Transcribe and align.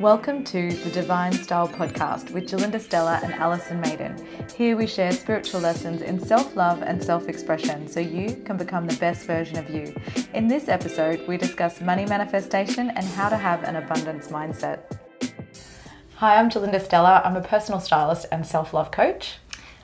Welcome 0.00 0.42
to 0.46 0.72
the 0.72 0.90
Divine 0.90 1.32
Style 1.32 1.68
Podcast 1.68 2.32
with 2.32 2.50
Gerlinda 2.50 2.80
Stella 2.80 3.20
and 3.22 3.32
Alison 3.32 3.80
Maiden. 3.80 4.26
Here 4.56 4.76
we 4.76 4.88
share 4.88 5.12
spiritual 5.12 5.60
lessons 5.60 6.02
in 6.02 6.18
self 6.18 6.56
love 6.56 6.82
and 6.82 7.02
self 7.02 7.28
expression 7.28 7.86
so 7.86 8.00
you 8.00 8.34
can 8.44 8.56
become 8.56 8.88
the 8.88 8.96
best 8.96 9.24
version 9.24 9.56
of 9.56 9.70
you. 9.70 9.94
In 10.34 10.48
this 10.48 10.68
episode, 10.68 11.24
we 11.28 11.36
discuss 11.36 11.80
money 11.80 12.06
manifestation 12.06 12.90
and 12.90 13.06
how 13.06 13.28
to 13.28 13.36
have 13.36 13.62
an 13.62 13.76
abundance 13.76 14.28
mindset. 14.28 14.80
Hi, 16.16 16.38
I'm 16.38 16.50
Gerlinda 16.50 16.84
Stella. 16.84 17.22
I'm 17.24 17.36
a 17.36 17.42
personal 17.42 17.80
stylist 17.80 18.26
and 18.32 18.44
self 18.44 18.74
love 18.74 18.90
coach. 18.90 19.38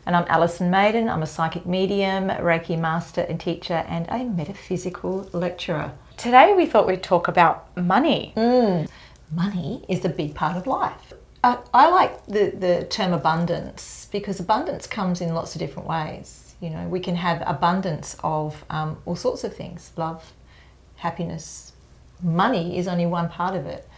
And 0.07 0.17
I'm 0.17 0.27
Alison 0.27 0.71
Maiden. 0.71 1.09
I'm 1.09 1.23
a 1.23 1.27
psychic 1.27 1.67
medium, 1.67 2.31
Reiki 2.31 2.77
master 2.77 3.21
and 3.21 3.39
teacher, 3.39 3.85
and 3.87 4.07
a 4.09 4.25
metaphysical 4.25 5.29
lecturer. 5.33 5.93
Today, 6.17 6.53
we 6.55 6.67
thought 6.67 6.89
we'd 6.89 7.03
talk 7.03 7.29
about 7.29 7.77
money. 7.77 8.33
Mm. 8.37 8.89
Money 9.33 9.85
is 9.89 10.05
a 10.05 10.09
big 10.09 10.35
part 10.35 10.57
of 10.57 10.67
life. 10.67 11.13
I, 11.43 11.59
I 11.73 11.89
like 11.91 12.27
the, 12.27 12.51
the 12.51 12.87
term 12.91 13.13
abundance 13.13 14.09
because 14.11 14.41
abundance 14.41 14.87
comes 14.87 15.21
in 15.21 15.35
lots 15.35 15.55
of 15.55 15.61
different 15.61 15.89
ways. 15.89 16.55
You 16.61 16.71
know, 16.71 16.89
we 16.89 17.01
can 17.01 17.17
have 17.17 17.43
abundance 17.47 18.17
of 18.23 18.65
um, 18.69 18.99
all 19.07 19.17
sorts 19.17 19.45
of 19.45 19.55
things 19.55 19.93
love, 19.97 20.33
happiness. 20.97 21.73
Money 22.23 22.77
is 22.77 22.87
only 22.87 23.07
one 23.07 23.29
part 23.29 23.55
of 23.55 23.67
it. 23.67 23.89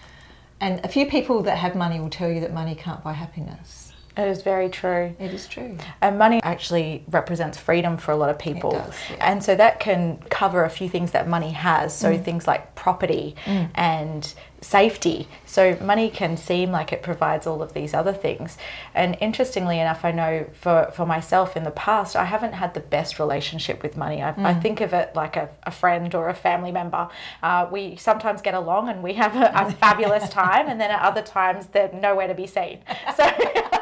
And 0.61 0.85
a 0.85 0.89
few 0.89 1.07
people 1.07 1.43
that 1.43 1.59
have 1.59 1.75
money 1.75 1.99
will 1.99 2.11
tell 2.11 2.31
you 2.31 2.41
that 2.41 2.55
money 2.55 2.77
can't 2.77 3.03
buy 3.03 3.15
happiness. 3.15 3.92
It 4.17 4.29
is 4.29 4.43
very 4.43 4.69
true. 4.69 5.15
It 5.19 5.33
is 5.33 5.47
true. 5.47 5.79
And 6.03 6.19
money 6.19 6.41
actually 6.43 7.05
represents 7.11 7.57
freedom 7.57 7.97
for 7.97 8.13
a 8.13 8.17
lot 8.17 8.29
of 8.29 8.39
people. 8.39 8.73
Does, 8.73 8.95
yeah. 9.11 9.33
And 9.33 9.43
so 9.43 9.55
that 9.55 9.81
can 9.81 10.19
cover 10.29 10.65
a 10.65 10.71
few 10.71 10.89
things 10.89 11.13
that 11.13 11.29
money 11.29 11.53
has. 11.53 11.97
So 11.97 12.13
mm. 12.13 12.23
things 12.23 12.47
like 12.47 12.75
property 12.75 13.35
mm. 13.47 13.71
and 13.75 14.35
safety. 14.61 15.29
So 15.47 15.77
money 15.81 16.09
can 16.09 16.37
seem 16.37 16.71
like 16.71 16.93
it 16.93 17.03
provides 17.03 17.47
all 17.47 17.63
of 17.63 17.73
these 17.73 17.95
other 17.95 18.13
things. 18.13 18.59
And 18.95 19.17
interestingly 19.21 19.81
enough, 19.81 20.05
I 20.05 20.13
know 20.13 20.47
for, 20.53 20.91
for 20.95 21.05
myself 21.07 21.57
in 21.57 21.65
the 21.65 21.71
past, 21.71 22.15
I 22.15 22.25
haven't 22.25 22.53
had 22.53 22.75
the 22.75 22.81
best 22.81 23.19
relationship 23.19 23.83
with 23.83 23.97
money. 23.97 24.23
I, 24.23 24.33
mm. 24.33 24.45
I 24.45 24.55
think 24.55 24.81
of 24.81 24.93
it 24.93 25.15
like 25.15 25.37
a, 25.37 25.49
a, 25.65 25.71
friend 25.71 26.15
or 26.15 26.29
a 26.29 26.35
family 26.35 26.71
member. 26.71 27.09
Uh, 27.43 27.67
we 27.73 27.97
sometimes 27.97 28.41
get 28.41 28.55
along 28.55 28.89
and 28.89 29.03
we 29.03 29.15
have 29.15 29.35
a, 29.37 29.51
a 29.55 29.73
fabulous 29.73 30.29
time, 30.31 30.69
and 30.69 30.81
then 30.81 30.91
at 30.91 31.01
other 31.03 31.23
times 31.23 31.67
they're 31.69 31.93
nowhere 31.93 32.29
to 32.29 32.35
be 32.35 32.47
seen. 32.47 32.81
So. 33.17 33.31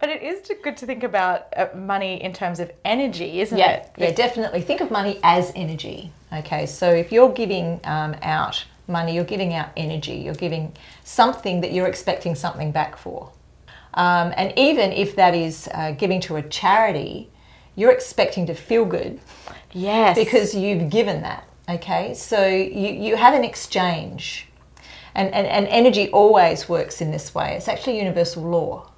but 0.00 0.08
it 0.08 0.22
is 0.22 0.50
good 0.62 0.76
to 0.78 0.86
think 0.86 1.02
about 1.02 1.46
uh, 1.56 1.68
money 1.74 2.22
in 2.22 2.32
terms 2.32 2.60
of 2.60 2.70
energy, 2.84 3.40
isn't 3.40 3.56
yeah, 3.56 3.72
it? 3.72 3.90
Yeah, 3.96 4.12
definitely. 4.12 4.60
Think 4.60 4.80
of 4.80 4.90
money 4.90 5.20
as 5.22 5.52
energy. 5.54 6.10
Okay, 6.32 6.66
so 6.66 6.90
if 6.90 7.12
you're 7.12 7.32
giving 7.32 7.80
um, 7.84 8.16
out 8.22 8.64
money, 8.88 9.14
you're 9.14 9.24
giving 9.24 9.54
out 9.54 9.70
energy, 9.76 10.14
you're 10.14 10.34
giving 10.34 10.74
something 11.04 11.60
that 11.60 11.72
you're 11.72 11.86
expecting 11.86 12.34
something 12.34 12.72
back 12.72 12.96
for. 12.96 13.30
Um, 13.94 14.32
and 14.36 14.52
even 14.58 14.92
if 14.92 15.16
that 15.16 15.34
is 15.34 15.68
uh, 15.72 15.92
giving 15.92 16.20
to 16.22 16.36
a 16.36 16.42
charity, 16.42 17.30
you're 17.76 17.92
expecting 17.92 18.46
to 18.46 18.54
feel 18.54 18.84
good. 18.84 19.20
Yes. 19.72 20.16
Because 20.16 20.54
you've 20.54 20.90
given 20.90 21.22
that. 21.22 21.44
Okay, 21.68 22.14
so 22.14 22.46
you, 22.46 22.92
you 22.92 23.16
have 23.16 23.34
an 23.34 23.44
exchange. 23.44 24.48
And, 25.14 25.32
and, 25.32 25.46
and 25.46 25.66
energy 25.68 26.10
always 26.10 26.68
works 26.68 27.00
in 27.00 27.12
this 27.12 27.34
way. 27.34 27.54
It's 27.56 27.68
actually 27.68 27.98
universal 27.98 28.42
law. 28.42 28.90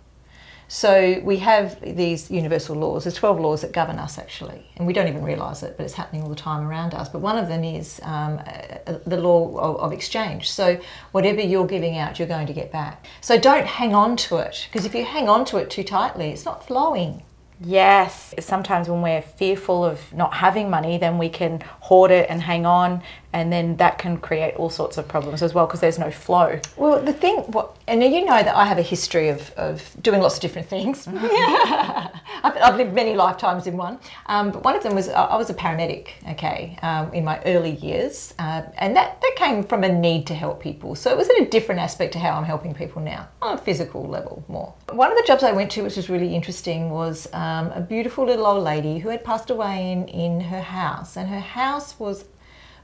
So 0.69 1.21
we 1.23 1.37
have 1.39 1.81
these 1.81 2.31
universal 2.31 2.75
laws. 2.75 3.05
There's 3.05 3.15
12 3.15 3.39
laws 3.39 3.61
that 3.63 3.73
govern 3.73 3.99
us 3.99 4.19
actually, 4.19 4.69
and 4.77 4.87
we 4.87 4.93
don't 4.93 5.07
even 5.07 5.23
realise 5.23 5.63
it, 5.63 5.77
but 5.77 5.85
it's 5.85 5.95
happening 5.95 6.23
all 6.23 6.29
the 6.29 6.35
time 6.35 6.67
around 6.67 6.93
us. 6.93 7.09
But 7.09 7.21
one 7.21 7.39
of 7.39 7.47
them 7.47 7.63
is 7.63 8.01
um, 8.03 8.41
uh, 8.87 8.99
the 9.07 9.17
law 9.17 9.57
of, 9.59 9.77
of, 9.77 9.93
exchange. 9.93 10.51
So 10.51 10.81
whatever 11.13 11.41
you're 11.41 11.67
giving 11.67 11.99
out, 11.99 12.19
you're 12.19 12.27
going 12.29 12.49
to 12.49 12.53
get 12.53 12.73
back. 12.73 13.07
So 13.21 13.39
don't 13.39 13.67
hang 13.67 13.95
on 13.95 14.17
to 14.19 14.39
it, 14.39 14.67
because 14.71 14.85
if 14.85 14.95
you 14.95 15.05
hang 15.05 15.29
on 15.29 15.45
to 15.47 15.59
it 15.59 15.71
too 15.71 15.85
tightly, 15.85 16.31
it's 16.31 16.45
not 16.45 16.67
flowing. 16.67 17.23
Yes. 17.61 18.35
Sometimes 18.39 18.89
when 18.89 19.01
we're 19.03 19.23
fearful 19.23 19.85
of 19.85 20.13
not 20.13 20.35
having 20.35 20.69
money, 20.69 20.99
then 20.99 21.19
we 21.19 21.29
can 21.29 21.63
hoard 21.81 22.11
it 22.11 22.29
and 22.29 22.43
hang 22.43 22.67
on, 22.67 23.03
and 23.33 23.53
then 23.53 23.77
that 23.77 23.99
can 23.99 24.19
create 24.19 24.55
all 24.57 24.71
sorts 24.71 24.99
of 24.99 25.09
problems 25.09 25.43
as 25.43 25.55
well 25.55 25.67
because 25.67 25.81
there's 25.81 25.99
no 25.99 26.11
flow. 26.11 26.61
Well, 26.77 27.03
the 27.03 27.13
thing, 27.13 27.39
what, 27.53 27.77
and 27.87 28.03
you 28.03 28.25
know 28.25 28.43
that 28.43 28.55
I 28.55 28.67
have 28.67 28.79
a 28.79 28.83
history 28.83 29.29
of, 29.29 29.51
of 29.57 29.97
doing 30.03 30.21
lots 30.21 30.37
of 30.37 30.43
different 30.43 30.69
things. 30.69 31.07
I've, 32.43 32.57
I've, 32.57 32.77
lived 32.77 32.95
many 32.95 33.15
lifetimes 33.15 33.67
in 33.67 33.77
one. 33.77 33.99
Um, 34.27 34.51
but 34.51 34.65
one 34.65 34.77
of 34.77 34.83
them 34.83 34.95
was 34.95 35.09
I 35.09 35.37
was 35.37 35.51
a 35.51 35.55
paramedic, 35.55 36.09
okay, 36.31 36.79
um, 36.83 37.13
in 37.13 37.25
my 37.25 37.41
early 37.45 37.77
years, 37.77 38.35
uh, 38.39 38.63
and 38.79 38.97
that, 38.97 39.21
that 39.21 39.33
came 39.37 39.63
from 39.63 39.85
a 39.85 39.89
need 39.89 40.27
to 40.27 40.35
help 40.35 40.61
people. 40.61 40.95
So 40.95 41.11
it 41.11 41.17
was 41.17 41.29
at 41.29 41.41
a 41.41 41.47
different 41.47 41.81
aspect 41.81 42.13
to 42.15 42.19
how 42.19 42.33
I'm 42.33 42.45
helping 42.45 42.75
people 42.75 43.03
now, 43.03 43.29
on 43.43 43.55
a 43.55 43.59
physical 43.59 44.07
level 44.07 44.45
more. 44.49 44.75
One 44.91 45.11
of 45.11 45.17
the 45.17 45.25
jobs 45.27 45.43
I 45.43 45.53
went 45.53 45.71
to, 45.73 45.83
which 45.83 45.97
was 45.97 46.09
really 46.09 46.35
interesting, 46.35 46.91
was 46.91 47.29
um, 47.33 47.71
a 47.73 47.81
beautiful 47.81 48.25
little 48.25 48.47
old 48.47 48.65
lady 48.65 48.99
who 48.99 49.09
had 49.09 49.25
passed 49.25 49.51
away 49.51 49.93
in, 49.93 50.09
in 50.09 50.41
her 50.41 50.63
house, 50.63 51.17
and 51.17 51.29
her 51.29 51.41
house 51.41 51.99
was 51.99 52.25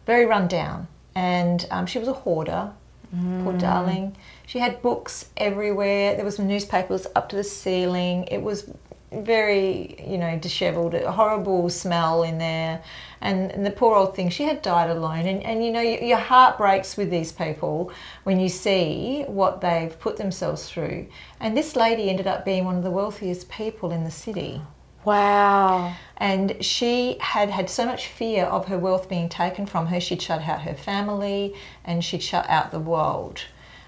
very 0.06 0.26
run 0.26 0.48
down. 0.48 0.88
And 1.14 1.66
um, 1.70 1.86
she 1.86 1.98
was 1.98 2.08
a 2.08 2.12
hoarder, 2.12 2.72
mm. 3.14 3.44
poor 3.44 3.52
darling. 3.54 4.16
She 4.46 4.58
had 4.58 4.82
books 4.82 5.26
everywhere. 5.36 6.16
There 6.16 6.24
was 6.24 6.38
newspapers 6.38 7.06
up 7.14 7.28
to 7.30 7.36
the 7.36 7.44
ceiling. 7.44 8.24
It 8.24 8.42
was 8.42 8.70
very, 9.14 9.96
you 10.06 10.18
know, 10.18 10.38
dishevelled, 10.38 10.94
a 10.94 11.12
horrible 11.12 11.68
smell 11.68 12.22
in 12.22 12.38
there. 12.38 12.82
And, 13.20 13.52
and, 13.52 13.64
the 13.64 13.70
poor 13.70 13.94
old 13.94 14.16
thing, 14.16 14.30
she 14.30 14.44
had 14.44 14.62
died 14.62 14.90
alone. 14.90 15.26
And, 15.26 15.42
and 15.44 15.64
you 15.64 15.70
know, 15.70 15.80
your 15.80 16.18
heart 16.18 16.58
breaks 16.58 16.96
with 16.96 17.10
these 17.10 17.30
people 17.30 17.92
when 18.24 18.40
you 18.40 18.48
see 18.48 19.24
what 19.28 19.60
they've 19.60 19.98
put 20.00 20.16
themselves 20.16 20.68
through. 20.68 21.06
And 21.38 21.56
this 21.56 21.76
lady 21.76 22.10
ended 22.10 22.26
up 22.26 22.44
being 22.44 22.64
one 22.64 22.76
of 22.76 22.82
the 22.82 22.90
wealthiest 22.90 23.48
people 23.48 23.92
in 23.92 24.04
the 24.04 24.10
city. 24.10 24.60
Wow. 25.04 25.94
And 26.16 26.64
she 26.64 27.16
had 27.20 27.50
had 27.50 27.68
so 27.68 27.84
much 27.84 28.06
fear 28.06 28.44
of 28.44 28.66
her 28.68 28.78
wealth 28.78 29.08
being 29.08 29.28
taken 29.28 29.66
from 29.66 29.86
her, 29.86 30.00
she'd 30.00 30.22
shut 30.22 30.42
out 30.42 30.62
her 30.62 30.74
family 30.74 31.54
and 31.84 32.04
she'd 32.04 32.22
shut 32.22 32.48
out 32.48 32.70
the 32.70 32.78
world. 32.78 33.42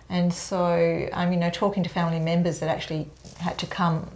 And 0.08 0.34
so, 0.34 1.08
um, 1.12 1.32
you 1.32 1.38
know, 1.38 1.50
talking 1.50 1.82
to 1.82 1.88
family 1.88 2.20
members 2.20 2.60
that 2.60 2.68
actually 2.68 3.08
had 3.38 3.58
to 3.58 3.66
come 3.66 4.10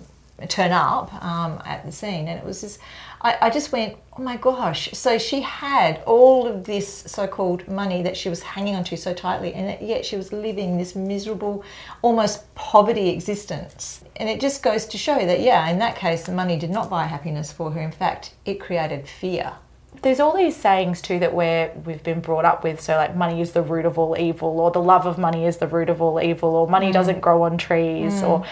turn 0.46 0.70
up 0.70 1.12
um, 1.22 1.60
at 1.64 1.84
the 1.84 1.92
scene, 1.92 2.28
and 2.28 2.38
it 2.38 2.44
was 2.44 2.60
just, 2.60 2.78
I, 3.20 3.36
I, 3.42 3.50
just 3.50 3.72
went, 3.72 3.96
oh 4.16 4.22
my 4.22 4.36
gosh. 4.36 4.90
So 4.92 5.18
she 5.18 5.40
had 5.40 6.02
all 6.06 6.46
of 6.46 6.64
this 6.64 6.88
so-called 6.88 7.66
money 7.66 8.02
that 8.02 8.16
she 8.16 8.28
was 8.28 8.42
hanging 8.42 8.76
onto 8.76 8.96
so 8.96 9.12
tightly, 9.12 9.52
and 9.54 9.80
yet 9.86 10.06
she 10.06 10.16
was 10.16 10.32
living 10.32 10.78
this 10.78 10.94
miserable, 10.94 11.64
almost 12.02 12.54
poverty 12.54 13.08
existence. 13.08 14.04
And 14.16 14.28
it 14.28 14.40
just 14.40 14.62
goes 14.62 14.86
to 14.86 14.98
show 14.98 15.18
that, 15.18 15.40
yeah, 15.40 15.68
in 15.68 15.78
that 15.80 15.96
case, 15.96 16.24
the 16.24 16.32
money 16.32 16.56
did 16.56 16.70
not 16.70 16.88
buy 16.88 17.04
happiness 17.04 17.50
for 17.50 17.72
her. 17.72 17.80
In 17.80 17.92
fact, 17.92 18.34
it 18.44 18.60
created 18.60 19.08
fear 19.08 19.54
there's 20.02 20.20
all 20.20 20.36
these 20.36 20.56
sayings 20.56 21.00
too 21.00 21.18
that 21.18 21.34
we're 21.34 21.72
we've 21.84 22.02
been 22.02 22.20
brought 22.20 22.44
up 22.44 22.62
with 22.62 22.80
so 22.80 22.94
like 22.94 23.16
money 23.16 23.40
is 23.40 23.52
the 23.52 23.62
root 23.62 23.84
of 23.84 23.98
all 23.98 24.16
evil 24.18 24.60
or 24.60 24.70
the 24.70 24.80
love 24.80 25.06
of 25.06 25.18
money 25.18 25.44
is 25.44 25.56
the 25.58 25.66
root 25.66 25.88
of 25.88 26.00
all 26.00 26.20
evil 26.20 26.54
or 26.54 26.68
money 26.68 26.90
mm. 26.90 26.92
doesn't 26.92 27.20
grow 27.20 27.42
on 27.42 27.58
trees 27.58 28.14
mm. 28.14 28.28
or 28.28 28.44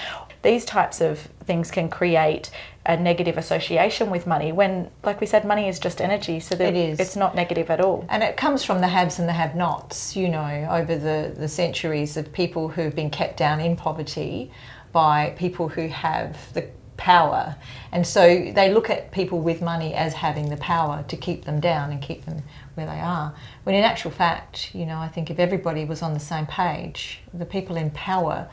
these 0.46 0.64
types 0.64 1.00
of 1.00 1.18
things 1.44 1.72
can 1.72 1.88
create 1.88 2.50
a 2.86 2.96
negative 2.96 3.36
association 3.36 4.10
with 4.10 4.28
money 4.28 4.52
when 4.52 4.88
like 5.02 5.20
we 5.20 5.26
said 5.26 5.44
money 5.44 5.68
is 5.68 5.80
just 5.80 6.00
energy 6.00 6.38
so 6.38 6.54
that 6.54 6.68
it 6.68 6.76
is. 6.76 7.00
it's 7.00 7.16
not 7.16 7.34
negative 7.34 7.68
at 7.68 7.80
all. 7.80 8.06
And 8.08 8.22
it 8.22 8.36
comes 8.36 8.62
from 8.62 8.80
the 8.80 8.86
haves 8.86 9.18
and 9.18 9.28
the 9.28 9.32
have 9.32 9.56
nots 9.56 10.14
you 10.14 10.28
know 10.28 10.68
over 10.70 10.96
the 10.96 11.34
the 11.36 11.48
centuries 11.48 12.16
of 12.16 12.32
people 12.32 12.68
who've 12.68 12.94
been 12.94 13.10
kept 13.10 13.36
down 13.36 13.60
in 13.60 13.74
poverty 13.74 14.52
by 14.92 15.34
people 15.36 15.68
who 15.68 15.88
have 15.88 16.52
the 16.54 16.68
power. 16.96 17.56
And 17.92 18.06
so 18.06 18.22
they 18.52 18.72
look 18.72 18.88
at 18.88 19.10
people 19.10 19.40
with 19.40 19.60
money 19.60 19.94
as 19.94 20.14
having 20.14 20.48
the 20.48 20.56
power 20.58 21.04
to 21.08 21.16
keep 21.16 21.44
them 21.44 21.60
down 21.60 21.90
and 21.90 22.00
keep 22.00 22.24
them 22.24 22.42
where 22.74 22.86
they 22.86 23.00
are. 23.00 23.34
When 23.64 23.74
in 23.74 23.82
actual 23.82 24.12
fact 24.12 24.74
you 24.76 24.86
know 24.86 24.98
i 24.98 25.08
think 25.08 25.28
if 25.28 25.40
everybody 25.40 25.84
was 25.84 26.02
on 26.02 26.14
the 26.14 26.26
same 26.32 26.46
page 26.46 27.20
the 27.34 27.46
people 27.56 27.76
in 27.76 27.90
power 27.90 28.48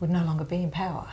would 0.00 0.10
no 0.10 0.24
longer 0.24 0.44
be 0.44 0.56
in 0.56 0.70
power 0.70 1.08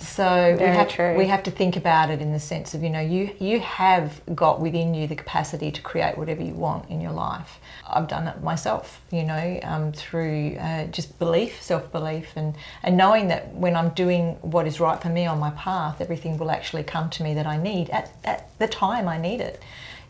so 0.00 0.56
Very 0.56 0.70
we 0.70 0.76
have, 0.76 0.88
true. 0.88 1.16
we 1.16 1.26
have 1.26 1.42
to 1.42 1.50
think 1.50 1.76
about 1.76 2.10
it 2.10 2.22
in 2.22 2.32
the 2.32 2.40
sense 2.40 2.72
of, 2.74 2.82
you 2.82 2.88
know, 2.88 3.00
you, 3.00 3.30
you 3.38 3.60
have 3.60 4.20
got 4.34 4.60
within 4.60 4.94
you 4.94 5.06
the 5.06 5.14
capacity 5.14 5.70
to 5.70 5.82
create 5.82 6.16
whatever 6.16 6.42
you 6.42 6.54
want 6.54 6.88
in 6.88 7.00
your 7.00 7.12
life. 7.12 7.60
I've 7.86 8.08
done 8.08 8.26
it 8.26 8.42
myself, 8.42 9.02
you 9.10 9.24
know, 9.24 9.60
um, 9.62 9.92
through 9.92 10.56
uh, 10.58 10.86
just 10.86 11.18
belief, 11.18 11.60
self 11.62 11.92
belief, 11.92 12.32
and, 12.36 12.54
and 12.82 12.96
knowing 12.96 13.28
that 13.28 13.54
when 13.54 13.76
I'm 13.76 13.90
doing 13.90 14.36
what 14.40 14.66
is 14.66 14.80
right 14.80 15.00
for 15.00 15.10
me 15.10 15.26
on 15.26 15.38
my 15.38 15.50
path, 15.50 16.00
everything 16.00 16.38
will 16.38 16.50
actually 16.50 16.82
come 16.82 17.10
to 17.10 17.22
me 17.22 17.34
that 17.34 17.46
I 17.46 17.58
need 17.58 17.90
at, 17.90 18.10
at 18.24 18.58
the 18.58 18.68
time 18.68 19.06
I 19.06 19.18
need 19.18 19.40
it. 19.40 19.62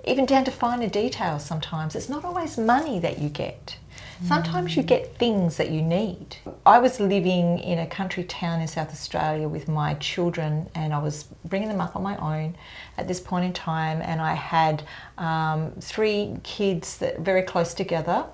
Even 0.06 0.25
down 0.25 0.45
to 0.45 0.51
finer 0.51 0.89
details 0.89 1.45
sometimes. 1.45 1.95
It's 1.95 2.09
not 2.09 2.25
always 2.25 2.56
money 2.56 3.01
that 3.01 3.19
you 3.19 3.29
get. 3.29 3.77
Sometimes 4.26 4.76
you 4.76 4.82
get 4.82 5.17
things 5.17 5.56
that 5.56 5.70
you 5.70 5.81
need. 5.81 6.37
I 6.67 6.78
was 6.78 7.00
living 7.00 7.58
in 7.58 7.78
a 7.78 7.87
country 7.87 8.22
town 8.25 8.61
in 8.61 8.69
South 8.69 8.90
Australia 8.90 9.49
with 9.49 9.67
my 9.67 9.94
children, 9.94 10.69
and 10.75 10.93
I 10.93 10.99
was 10.99 11.25
bringing 11.46 11.69
them 11.69 11.81
up 11.81 11.96
on 11.96 12.02
my 12.02 12.17
own 12.19 12.55
at 12.99 13.08
this 13.08 13.19
point 13.19 13.46
in 13.46 13.52
time. 13.55 14.02
And 14.02 14.20
I 14.20 14.34
had 14.34 14.82
um, 15.17 15.72
three 15.81 16.37
kids 16.43 16.99
that 16.99 17.20
very 17.20 17.43
close 17.43 17.72
together, 17.72 18.26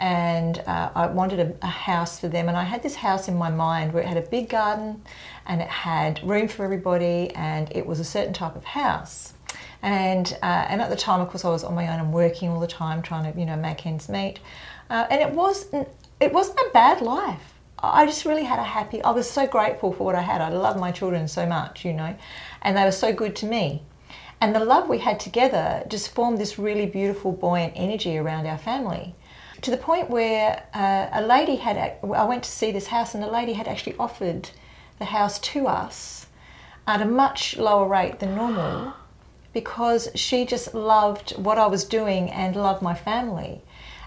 and 0.00 0.58
uh, 0.66 0.90
I 0.94 1.06
wanted 1.06 1.40
a, 1.40 1.66
a 1.66 1.70
house 1.70 2.20
for 2.20 2.28
them. 2.28 2.48
And 2.48 2.56
I 2.56 2.64
had 2.64 2.82
this 2.82 2.96
house 2.96 3.26
in 3.26 3.36
my 3.36 3.50
mind 3.50 3.92
where 3.92 4.02
it 4.02 4.06
had 4.06 4.18
a 4.18 4.28
big 4.28 4.48
garden 4.48 5.02
and 5.46 5.60
it 5.60 5.68
had 5.68 6.22
room 6.22 6.48
for 6.48 6.64
everybody 6.64 7.30
and 7.34 7.70
it 7.74 7.86
was 7.86 8.00
a 8.00 8.04
certain 8.04 8.32
type 8.32 8.56
of 8.56 8.64
house. 8.64 9.34
And, 9.82 10.36
uh, 10.42 10.66
and 10.68 10.80
at 10.80 10.90
the 10.90 10.96
time, 10.96 11.20
of 11.20 11.28
course, 11.28 11.44
I 11.44 11.50
was 11.50 11.64
on 11.64 11.74
my 11.74 11.92
own 11.92 12.00
and 12.00 12.12
working 12.12 12.48
all 12.48 12.60
the 12.60 12.66
time, 12.66 13.02
trying 13.02 13.30
to, 13.30 13.38
you 13.38 13.46
know, 13.46 13.56
make 13.56 13.86
ends 13.86 14.08
meet. 14.08 14.40
Uh, 14.90 15.06
and 15.08 15.22
it 15.22 15.30
wasn't, 15.32 15.88
it 16.18 16.32
wasn't 16.32 16.58
a 16.58 16.70
bad 16.74 17.00
life. 17.00 17.54
I 17.82 18.04
just 18.04 18.26
really 18.26 18.44
had 18.44 18.58
a 18.58 18.64
happy, 18.64 19.02
I 19.02 19.10
was 19.10 19.30
so 19.30 19.46
grateful 19.46 19.92
for 19.92 20.04
what 20.04 20.14
I 20.14 20.20
had. 20.20 20.42
I 20.42 20.50
love 20.50 20.78
my 20.78 20.90
children 20.90 21.28
so 21.28 21.46
much, 21.46 21.84
you 21.84 21.94
know, 21.94 22.14
and 22.60 22.76
they 22.76 22.84
were 22.84 22.92
so 22.92 23.12
good 23.12 23.34
to 23.36 23.46
me. 23.46 23.82
And 24.40 24.54
the 24.54 24.64
love 24.64 24.88
we 24.88 24.98
had 24.98 25.20
together 25.20 25.84
just 25.88 26.14
formed 26.14 26.38
this 26.38 26.58
really 26.58 26.86
beautiful, 26.86 27.32
buoyant 27.32 27.72
energy 27.76 28.18
around 28.18 28.46
our 28.46 28.58
family. 28.58 29.14
To 29.62 29.70
the 29.70 29.76
point 29.76 30.10
where 30.10 30.62
uh, 30.74 31.08
a 31.12 31.22
lady 31.22 31.56
had, 31.56 31.76
I 32.02 32.24
went 32.24 32.44
to 32.44 32.50
see 32.50 32.72
this 32.72 32.86
house, 32.86 33.14
and 33.14 33.22
the 33.22 33.30
lady 33.30 33.52
had 33.52 33.68
actually 33.68 33.96
offered 33.98 34.50
the 34.98 35.04
house 35.06 35.38
to 35.38 35.66
us 35.66 36.26
at 36.86 37.02
a 37.02 37.04
much 37.04 37.58
lower 37.58 37.86
rate 37.86 38.18
than 38.18 38.34
normal 38.34 38.94
because 39.52 40.08
she 40.14 40.46
just 40.46 40.74
loved 40.74 41.32
what 41.36 41.58
I 41.58 41.66
was 41.66 41.84
doing 41.84 42.30
and 42.30 42.56
loved 42.56 42.82
my 42.82 42.94
family. 42.94 43.62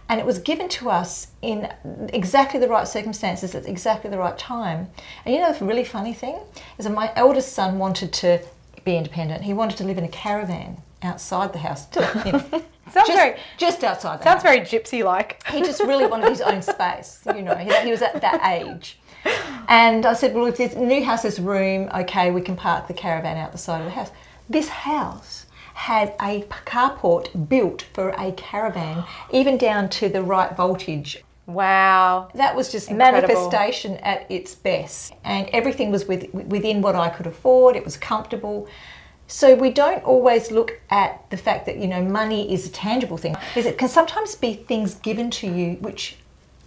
And 0.09 0.19
it 0.19 0.25
was 0.25 0.39
given 0.39 0.67
to 0.69 0.89
us 0.89 1.27
in 1.41 1.71
exactly 2.11 2.59
the 2.59 2.67
right 2.67 2.87
circumstances 2.87 3.55
at 3.55 3.67
exactly 3.67 4.09
the 4.09 4.17
right 4.17 4.37
time. 4.37 4.89
And 5.25 5.33
you 5.33 5.41
know, 5.41 5.53
the 5.53 5.65
really 5.65 5.85
funny 5.85 6.13
thing 6.13 6.39
is 6.77 6.85
that 6.85 6.91
my 6.93 7.11
eldest 7.15 7.53
son 7.53 7.79
wanted 7.79 8.11
to 8.13 8.39
be 8.83 8.97
independent. 8.97 9.43
He 9.43 9.53
wanted 9.53 9.77
to 9.77 9.83
live 9.85 9.97
in 9.97 10.03
a 10.03 10.09
caravan 10.09 10.77
outside 11.01 11.53
the 11.53 11.59
house. 11.59 11.87
You 12.25 12.31
know, 12.33 12.63
Sounds 12.91 13.07
just, 13.07 13.17
very 13.17 13.39
just 13.57 13.83
outside 13.83 14.19
the 14.19 14.23
sounds 14.25 14.43
house. 14.43 14.51
very 14.51 14.59
gypsy 14.59 15.03
like. 15.05 15.41
He 15.47 15.61
just 15.61 15.79
really 15.81 16.05
wanted 16.05 16.29
his 16.29 16.41
own 16.41 16.61
space. 16.61 17.21
You 17.33 17.41
know, 17.41 17.55
he, 17.55 17.73
he 17.79 17.91
was 17.91 18.01
at 18.01 18.19
that 18.21 18.41
age. 18.45 18.99
And 19.69 20.05
I 20.05 20.13
said, 20.13 20.35
well, 20.35 20.45
if 20.47 20.57
this 20.57 20.75
new 20.75 21.03
house 21.03 21.23
has 21.23 21.39
room, 21.39 21.89
okay, 21.95 22.29
we 22.29 22.41
can 22.41 22.57
park 22.57 22.87
the 22.87 22.93
caravan 22.93 23.37
out 23.37 23.53
the 23.53 23.57
side 23.57 23.79
of 23.79 23.85
the 23.85 23.91
house. 23.91 24.11
This 24.49 24.67
house 24.67 25.42
had 25.83 26.15
a 26.21 26.41
carport 26.65 27.49
built 27.49 27.81
for 27.93 28.11
a 28.11 28.31
caravan, 28.31 29.03
even 29.31 29.57
down 29.57 29.89
to 29.89 30.07
the 30.07 30.23
right 30.23 30.55
voltage. 30.55 31.21
Wow. 31.45 32.29
That 32.35 32.55
was 32.55 32.71
just 32.71 32.89
Incredible. 32.89 33.27
manifestation 33.27 33.97
at 33.97 34.25
its 34.31 34.55
best. 34.55 35.11
And 35.25 35.49
everything 35.51 35.91
was 35.91 36.05
with, 36.05 36.33
within 36.33 36.81
what 36.81 36.95
I 36.95 37.09
could 37.09 37.27
afford, 37.27 37.75
it 37.75 37.83
was 37.83 37.97
comfortable. 37.97 38.65
So 39.27 39.55
we 39.55 39.71
don't 39.71 40.01
always 40.05 40.51
look 40.51 40.79
at 40.89 41.29
the 41.29 41.37
fact 41.37 41.65
that, 41.65 41.75
you 41.77 41.87
know, 41.87 42.01
money 42.01 42.53
is 42.53 42.65
a 42.65 42.71
tangible 42.71 43.17
thing. 43.17 43.35
Because 43.49 43.65
it 43.65 43.77
can 43.77 43.89
sometimes 43.89 44.35
be 44.35 44.53
things 44.53 44.95
given 44.95 45.29
to 45.31 45.47
you 45.47 45.73
which 45.81 46.15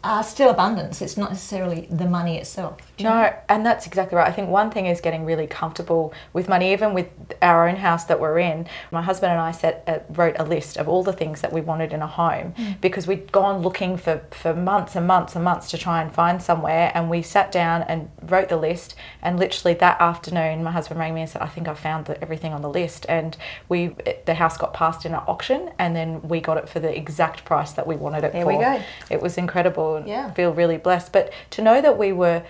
are 0.05 0.23
still 0.23 0.51
abundance. 0.51 1.01
It's 1.01 1.17
not 1.17 1.31
necessarily 1.31 1.89
the 1.91 2.07
money 2.07 2.37
itself. 2.37 2.86
Do 2.97 3.05
you 3.05 3.11
know? 3.11 3.17
No, 3.23 3.35
and 3.49 3.65
that's 3.67 3.87
exactly 3.87 4.17
right. 4.17 4.27
I 4.27 4.33
think 4.33 4.49
one 4.49 4.71
thing 4.71 4.87
is 4.87 5.01
getting 5.01 5.25
really 5.25 5.47
comfortable 5.47 6.15
with 6.33 6.49
money, 6.49 6.73
even 6.73 6.95
with 6.95 7.09
our 7.43 7.69
own 7.69 7.77
house 7.77 8.05
that 8.05 8.21
we're 8.21 8.39
in. 8.39 8.67
My 8.91 9.03
husband 9.03 9.33
and 9.33 9.41
I 9.41 9.53
set 9.53 9.85
uh, 9.87 9.99
wrote 10.09 10.37
a 10.39 10.45
list 10.45 10.77
of 10.77 10.89
all 10.89 11.03
the 11.03 11.13
things 11.13 11.41
that 11.43 11.53
we 11.53 11.61
wanted 11.61 11.93
in 11.93 12.01
a 12.03 12.07
home 12.07 12.55
because 12.81 13.07
we'd 13.07 13.31
gone 13.33 13.61
looking 13.63 13.97
for, 13.97 14.23
for 14.31 14.55
months 14.55 14.97
and 14.97 15.07
months 15.07 15.35
and 15.35 15.45
months 15.45 15.71
to 15.73 15.79
try 15.79 16.01
and 16.01 16.13
find 16.13 16.43
somewhere. 16.43 16.91
And 16.95 17.11
we 17.11 17.23
sat 17.23 17.53
down 17.53 17.83
and 17.83 18.11
wrote 18.23 18.49
the 18.49 18.57
list. 18.57 18.95
And 19.21 19.39
literally 19.39 19.75
that 19.75 20.01
afternoon, 20.01 20.63
my 20.65 20.71
husband 20.73 20.99
rang 20.99 21.15
me 21.15 21.21
and 21.23 21.31
said, 21.31 21.43
"I 21.43 21.49
think 21.49 21.69
I 21.69 21.75
found 21.75 22.07
the, 22.07 22.21
everything 22.23 22.53
on 22.53 22.63
the 22.63 22.71
list." 22.71 23.05
And 23.09 23.37
we 23.69 23.95
the 24.25 24.35
house 24.35 24.57
got 24.57 24.73
passed 24.73 25.05
in 25.05 25.13
an 25.13 25.21
auction, 25.27 25.71
and 25.79 25.95
then 25.95 26.23
we 26.23 26.41
got 26.41 26.57
it 26.57 26.69
for 26.69 26.81
the 26.81 26.97
exact 26.97 27.45
price 27.45 27.73
that 27.73 27.87
we 27.87 27.97
wanted 27.97 28.25
it 28.25 28.33
There 28.33 28.43
for. 28.43 28.57
we 28.57 28.65
go. 28.65 28.81
It 29.11 29.21
was 29.21 29.37
incredible. 29.37 30.03
Yeah. 30.07 30.33
feel 30.33 30.53
really 30.53 30.79
blessed. 30.79 31.13
But 31.13 31.33
to 31.51 31.63
know 31.63 31.81
that 31.81 31.99
we 31.99 32.13
were 32.13 32.43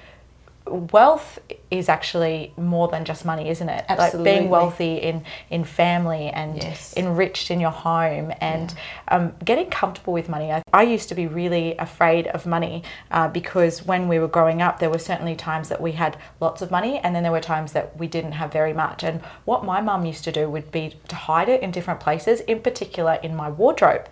wealth 0.66 1.38
is 1.70 1.88
actually 1.88 2.52
more 2.56 2.88
than 2.88 3.04
just 3.04 3.24
money, 3.24 3.48
isn't 3.48 3.68
it? 3.68 3.84
Like 3.88 3.98
Absolutely. 3.98 4.32
being 4.32 4.48
wealthy 4.50 4.96
in 4.96 5.24
in 5.50 5.64
family 5.64 6.28
and 6.28 6.56
Yes. 6.56 6.94
enriched 6.96 7.50
in 7.50 7.60
your 7.60 7.70
home 7.70 8.32
and 8.40 8.74
um, 9.08 9.34
getting 9.44 9.68
comfortable 9.70 10.12
with 10.12 10.28
money. 10.28 10.52
I, 10.52 10.62
I 10.72 10.82
used 10.82 11.08
to 11.08 11.14
be 11.14 11.26
really 11.26 11.76
afraid 11.76 12.26
of 12.28 12.46
money 12.46 12.82
uh, 13.10 13.28
because 13.28 13.84
when 13.84 14.08
we 14.08 14.18
were 14.18 14.28
growing 14.28 14.62
up, 14.62 14.78
there 14.78 14.90
were 14.90 14.98
certainly 14.98 15.34
times 15.34 15.68
that 15.68 15.80
we 15.80 15.92
had 15.92 16.16
lots 16.40 16.62
of 16.62 16.70
money, 16.70 16.98
and 16.98 17.14
then 17.14 17.22
there 17.22 17.32
were 17.32 17.40
times 17.40 17.72
that 17.72 17.96
we 17.96 18.06
didn't 18.06 18.32
have 18.32 18.52
very 18.52 18.72
much. 18.72 19.02
And 19.02 19.20
what 19.44 19.64
my 19.64 19.80
mum 19.80 20.04
used 20.04 20.24
to 20.24 20.32
do 20.32 20.48
would 20.48 20.70
be 20.70 20.94
to 21.08 21.14
hide 21.14 21.48
it 21.48 21.62
in 21.62 21.70
different 21.70 22.00
places, 22.00 22.40
in 22.40 22.60
particular 22.60 23.18
in 23.22 23.34
my 23.34 23.50
wardrobe. 23.50 24.06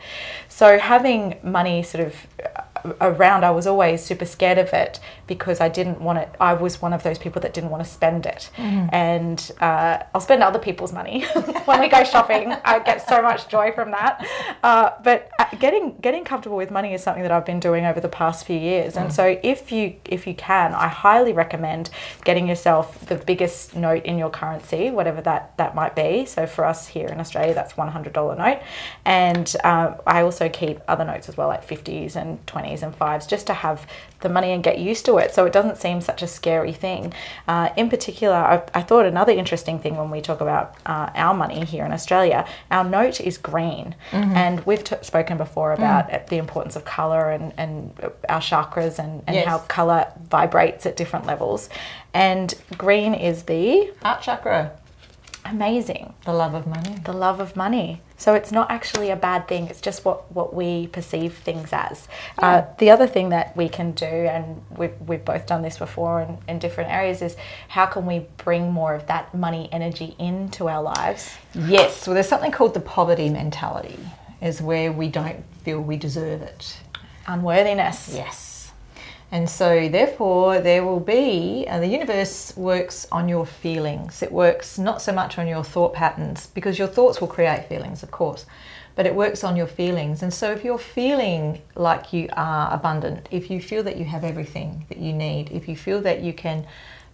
So 0.48 0.78
having 0.78 1.38
money 1.42 1.82
sort 1.82 2.04
of 2.04 2.14
around, 3.00 3.44
I 3.44 3.50
was 3.50 3.66
always 3.66 4.02
super 4.02 4.24
scared 4.24 4.58
of 4.58 4.72
it 4.72 5.00
because 5.26 5.60
I 5.60 5.68
didn't 5.68 6.00
want 6.00 6.18
it. 6.18 6.34
I 6.40 6.54
was 6.54 6.82
one 6.82 6.92
of 6.92 7.02
those 7.02 7.18
people 7.18 7.40
that 7.42 7.54
didn't 7.54 7.70
want 7.70 7.82
to 7.82 7.88
spend 7.88 8.26
it, 8.26 8.50
and 8.92 9.50
uh, 9.60 9.98
I'll 10.14 10.20
spend 10.20 10.42
other 10.42 10.58
people's 10.58 10.92
money 10.92 11.22
when 11.64 11.80
we 11.80 11.88
go 11.88 12.04
shopping. 12.04 12.52
I 12.64 12.78
get 12.80 13.06
so 13.08 13.22
much 13.22 13.48
joy 13.48 13.72
from 13.72 13.90
that. 13.92 14.26
Uh, 14.62 14.90
but 15.02 15.30
uh, 15.38 15.46
getting 15.58 15.96
getting 16.00 16.24
comfortable 16.24 16.56
with 16.56 16.70
money 16.70 16.92
is 16.94 17.02
something 17.02 17.22
that 17.22 17.32
I've 17.32 17.46
been 17.46 17.60
doing 17.60 17.84
over 17.86 18.00
the 18.00 18.08
past 18.08 18.44
few 18.44 18.58
years, 18.58 18.96
and 18.96 19.12
so 19.12 19.38
if 19.42 19.72
you 19.72 19.96
if 20.04 20.26
you 20.26 20.34
can, 20.34 20.74
I 20.74 20.88
highly 20.88 21.32
recommend 21.32 21.90
getting 22.24 22.46
yourself 22.46 23.06
the 23.06 23.16
biggest 23.16 23.74
note 23.74 24.04
in 24.04 24.18
your 24.18 24.30
currency, 24.30 24.90
whatever 24.90 25.20
that 25.22 25.56
that 25.56 25.74
might 25.74 25.96
be. 25.96 26.26
So 26.26 26.46
for 26.46 26.64
us 26.64 26.88
here 26.88 27.08
in 27.08 27.20
Australia, 27.20 27.54
that's 27.54 27.76
one 27.76 27.88
hundred 27.88 28.12
dollar 28.12 28.36
note, 28.36 28.60
and 29.04 29.54
uh, 29.64 29.94
I 30.06 30.22
also 30.22 30.48
keep 30.48 30.80
other 30.86 31.04
notes 31.04 31.28
as 31.28 31.36
well, 31.36 31.48
like 31.48 31.64
fifties 31.64 32.16
and 32.16 32.44
twenties 32.46 32.73
and 32.82 32.94
fives, 32.94 33.26
just 33.26 33.46
to 33.46 33.54
have 33.54 33.86
the 34.20 34.28
money 34.28 34.52
and 34.52 34.62
get 34.64 34.78
used 34.78 35.04
to 35.06 35.18
it, 35.18 35.34
so 35.34 35.44
it 35.44 35.52
doesn't 35.52 35.76
seem 35.76 36.00
such 36.00 36.22
a 36.22 36.26
scary 36.26 36.72
thing. 36.72 37.12
Uh, 37.46 37.68
in 37.76 37.90
particular, 37.90 38.34
I, 38.36 38.62
I 38.72 38.82
thought 38.82 39.04
another 39.06 39.32
interesting 39.32 39.78
thing 39.78 39.96
when 39.96 40.10
we 40.10 40.20
talk 40.20 40.40
about 40.40 40.76
uh, 40.86 41.10
our 41.14 41.34
money 41.34 41.64
here 41.64 41.84
in 41.84 41.92
Australia, 41.92 42.46
our 42.70 42.84
note 42.84 43.20
is 43.20 43.36
green, 43.38 43.94
and 44.12 44.64
we've 44.66 44.82
t- 44.84 44.96
spoken 45.02 45.36
before 45.36 45.72
about 45.72 46.28
the 46.28 46.38
importance 46.38 46.74
of 46.76 46.84
color 46.84 47.30
and 47.30 47.52
and 47.58 47.92
our 48.28 48.40
chakras 48.40 48.98
and, 48.98 49.22
and 49.26 49.36
Yes. 49.36 49.46
how 49.46 49.58
color 49.58 50.06
vibrates 50.30 50.86
at 50.86 50.96
different 50.96 51.26
levels, 51.26 51.68
and 52.14 52.54
green 52.78 53.12
is 53.14 53.42
the 53.44 53.92
Heart 54.02 54.22
chakra, 54.22 54.72
amazing 55.44 56.14
the 56.24 56.32
love 56.32 56.54
of 56.54 56.66
money. 56.66 56.96
the 57.04 57.12
love 57.12 57.40
of 57.40 57.56
money. 57.56 58.00
So 58.16 58.34
it's 58.34 58.52
not 58.52 58.70
actually 58.70 59.10
a 59.10 59.16
bad 59.16 59.48
thing. 59.48 59.66
It's 59.66 59.80
just 59.80 60.04
what, 60.04 60.30
what 60.32 60.54
we 60.54 60.86
perceive 60.86 61.34
things 61.34 61.70
as. 61.72 62.08
Uh, 62.38 62.62
the 62.78 62.90
other 62.90 63.06
thing 63.06 63.30
that 63.30 63.56
we 63.56 63.68
can 63.68 63.90
do, 63.92 64.06
and 64.06 64.62
we've, 64.70 64.94
we've 65.06 65.24
both 65.24 65.46
done 65.46 65.62
this 65.62 65.78
before 65.78 66.22
in, 66.22 66.38
in 66.48 66.58
different 66.58 66.90
areas, 66.90 67.22
is 67.22 67.36
how 67.68 67.86
can 67.86 68.06
we 68.06 68.26
bring 68.36 68.70
more 68.70 68.94
of 68.94 69.06
that 69.08 69.34
money 69.34 69.68
energy 69.72 70.14
into 70.18 70.68
our 70.68 70.82
lives? 70.82 71.34
Yes, 71.54 72.06
well, 72.06 72.14
there's 72.14 72.28
something 72.28 72.52
called 72.52 72.74
the 72.74 72.80
poverty 72.80 73.28
mentality, 73.28 73.98
is 74.40 74.62
where 74.62 74.92
we 74.92 75.08
don't 75.08 75.44
feel 75.62 75.80
we 75.80 75.96
deserve 75.96 76.42
it. 76.42 76.76
Unworthiness. 77.26 78.12
Yes. 78.14 78.53
And 79.34 79.50
so, 79.50 79.88
therefore, 79.88 80.60
there 80.60 80.84
will 80.84 81.00
be, 81.00 81.66
uh, 81.68 81.80
the 81.80 81.88
universe 81.88 82.56
works 82.56 83.08
on 83.10 83.28
your 83.28 83.44
feelings. 83.44 84.22
It 84.22 84.30
works 84.30 84.78
not 84.78 85.02
so 85.02 85.12
much 85.12 85.38
on 85.38 85.48
your 85.48 85.64
thought 85.64 85.92
patterns, 85.92 86.46
because 86.46 86.78
your 86.78 86.86
thoughts 86.86 87.20
will 87.20 87.26
create 87.26 87.68
feelings, 87.68 88.04
of 88.04 88.12
course, 88.12 88.46
but 88.94 89.06
it 89.06 89.14
works 89.16 89.42
on 89.42 89.56
your 89.56 89.66
feelings. 89.66 90.22
And 90.22 90.32
so, 90.32 90.52
if 90.52 90.62
you're 90.62 90.78
feeling 90.78 91.60
like 91.74 92.12
you 92.12 92.28
are 92.34 92.72
abundant, 92.72 93.28
if 93.32 93.50
you 93.50 93.60
feel 93.60 93.82
that 93.82 93.96
you 93.96 94.04
have 94.04 94.22
everything 94.22 94.86
that 94.88 94.98
you 94.98 95.12
need, 95.12 95.50
if 95.50 95.66
you 95.68 95.74
feel 95.74 96.00
that 96.02 96.20
you 96.20 96.32
can 96.32 96.64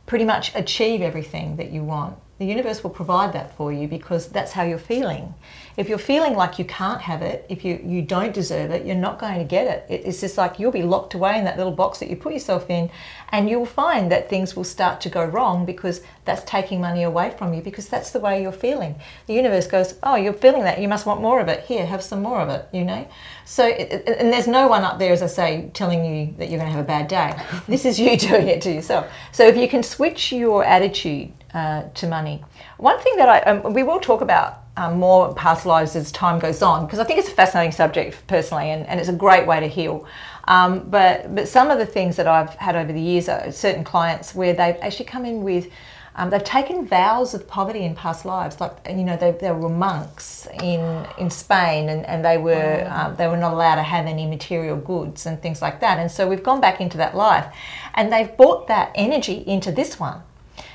pretty 0.04 0.26
much 0.26 0.54
achieve 0.54 1.00
everything 1.00 1.56
that 1.56 1.70
you 1.70 1.82
want, 1.82 2.18
the 2.40 2.46
universe 2.46 2.82
will 2.82 2.88
provide 2.88 3.34
that 3.34 3.54
for 3.54 3.70
you 3.70 3.86
because 3.86 4.28
that's 4.28 4.52
how 4.52 4.62
you're 4.62 4.78
feeling. 4.78 5.34
If 5.76 5.90
you're 5.90 5.98
feeling 5.98 6.34
like 6.34 6.58
you 6.58 6.64
can't 6.64 7.02
have 7.02 7.20
it, 7.20 7.44
if 7.50 7.66
you, 7.66 7.78
you 7.84 8.00
don't 8.00 8.32
deserve 8.32 8.70
it, 8.70 8.86
you're 8.86 8.96
not 8.96 9.18
going 9.18 9.36
to 9.36 9.44
get 9.44 9.66
it. 9.66 9.94
it. 9.94 10.06
It's 10.06 10.22
just 10.22 10.38
like 10.38 10.58
you'll 10.58 10.72
be 10.72 10.82
locked 10.82 11.12
away 11.12 11.38
in 11.38 11.44
that 11.44 11.58
little 11.58 11.72
box 11.72 11.98
that 11.98 12.08
you 12.08 12.16
put 12.16 12.32
yourself 12.32 12.70
in, 12.70 12.90
and 13.28 13.50
you'll 13.50 13.66
find 13.66 14.10
that 14.10 14.30
things 14.30 14.56
will 14.56 14.64
start 14.64 15.02
to 15.02 15.10
go 15.10 15.22
wrong 15.22 15.66
because 15.66 16.00
that's 16.24 16.42
taking 16.44 16.80
money 16.80 17.02
away 17.02 17.34
from 17.36 17.52
you 17.52 17.60
because 17.60 17.90
that's 17.90 18.10
the 18.10 18.18
way 18.18 18.40
you're 18.40 18.52
feeling. 18.52 18.94
The 19.26 19.34
universe 19.34 19.66
goes, 19.66 19.96
Oh, 20.02 20.16
you're 20.16 20.32
feeling 20.32 20.62
that, 20.62 20.80
you 20.80 20.88
must 20.88 21.04
want 21.04 21.20
more 21.20 21.40
of 21.40 21.48
it. 21.48 21.64
Here, 21.64 21.84
have 21.84 22.02
some 22.02 22.22
more 22.22 22.40
of 22.40 22.48
it, 22.48 22.66
you 22.72 22.86
know? 22.86 23.06
So, 23.44 23.66
and 23.66 24.32
there's 24.32 24.48
no 24.48 24.66
one 24.66 24.82
up 24.82 24.98
there, 24.98 25.12
as 25.12 25.20
I 25.22 25.26
say, 25.26 25.70
telling 25.74 26.06
you 26.06 26.34
that 26.38 26.48
you're 26.48 26.58
going 26.58 26.70
to 26.70 26.76
have 26.76 26.84
a 26.84 26.88
bad 26.88 27.06
day. 27.06 27.38
this 27.68 27.84
is 27.84 28.00
you 28.00 28.16
doing 28.30 28.48
it 28.48 28.62
to 28.62 28.72
yourself. 28.72 29.12
So, 29.30 29.46
if 29.46 29.58
you 29.58 29.68
can 29.68 29.82
switch 29.82 30.32
your 30.32 30.64
attitude 30.64 31.32
uh, 31.54 31.82
to 31.94 32.06
money. 32.06 32.42
One 32.78 32.98
thing 33.00 33.16
that 33.16 33.28
I, 33.28 33.40
um, 33.50 33.72
we 33.72 33.82
will 33.82 34.00
talk 34.00 34.20
about 34.20 34.58
um, 34.76 34.98
more 34.98 35.34
past 35.34 35.66
lives 35.66 35.96
as 35.96 36.12
time 36.12 36.38
goes 36.38 36.62
on, 36.62 36.86
because 36.86 36.98
I 36.98 37.04
think 37.04 37.18
it's 37.18 37.28
a 37.28 37.34
fascinating 37.34 37.72
subject 37.72 38.26
personally, 38.26 38.70
and, 38.70 38.86
and 38.86 39.00
it's 39.00 39.08
a 39.08 39.18
great 39.26 39.46
way 39.46 39.60
to 39.60 39.68
heal. 39.68 40.06
Um, 40.46 40.88
but 40.90 41.34
but 41.34 41.48
some 41.48 41.70
of 41.70 41.78
the 41.78 41.86
things 41.86 42.16
that 42.16 42.26
I've 42.26 42.54
had 42.54 42.76
over 42.76 42.92
the 42.92 43.00
years 43.00 43.28
are 43.28 43.52
certain 43.52 43.84
clients 43.84 44.34
where 44.34 44.52
they've 44.52 44.78
actually 44.80 45.06
come 45.06 45.24
in 45.24 45.42
with 45.42 45.68
Um, 46.16 46.28
they've 46.30 46.44
taken 46.60 46.86
vows 46.86 47.34
of 47.34 47.46
poverty 47.46 47.84
in 47.84 47.94
past 47.94 48.24
lives, 48.24 48.60
like 48.60 48.72
you 48.88 49.04
know 49.04 49.16
they, 49.16 49.30
they 49.30 49.52
were 49.52 49.74
monks 49.88 50.48
in 50.60 51.06
in 51.18 51.30
Spain, 51.30 51.88
and, 51.88 52.04
and 52.04 52.24
they 52.24 52.36
were 52.36 52.84
um, 52.90 53.16
they 53.16 53.28
were 53.28 53.38
not 53.38 53.52
allowed 53.52 53.76
to 53.76 53.82
have 53.82 54.06
any 54.06 54.26
material 54.26 54.76
goods 54.76 55.26
and 55.26 55.40
things 55.40 55.62
like 55.62 55.78
that. 55.80 55.98
And 55.98 56.10
so 56.10 56.28
we've 56.28 56.42
gone 56.42 56.60
back 56.60 56.80
into 56.80 56.98
that 56.98 57.14
life, 57.14 57.46
and 57.94 58.10
they've 58.12 58.36
brought 58.36 58.66
that 58.66 58.90
energy 58.94 59.44
into 59.46 59.70
this 59.72 60.00
one. 60.00 60.20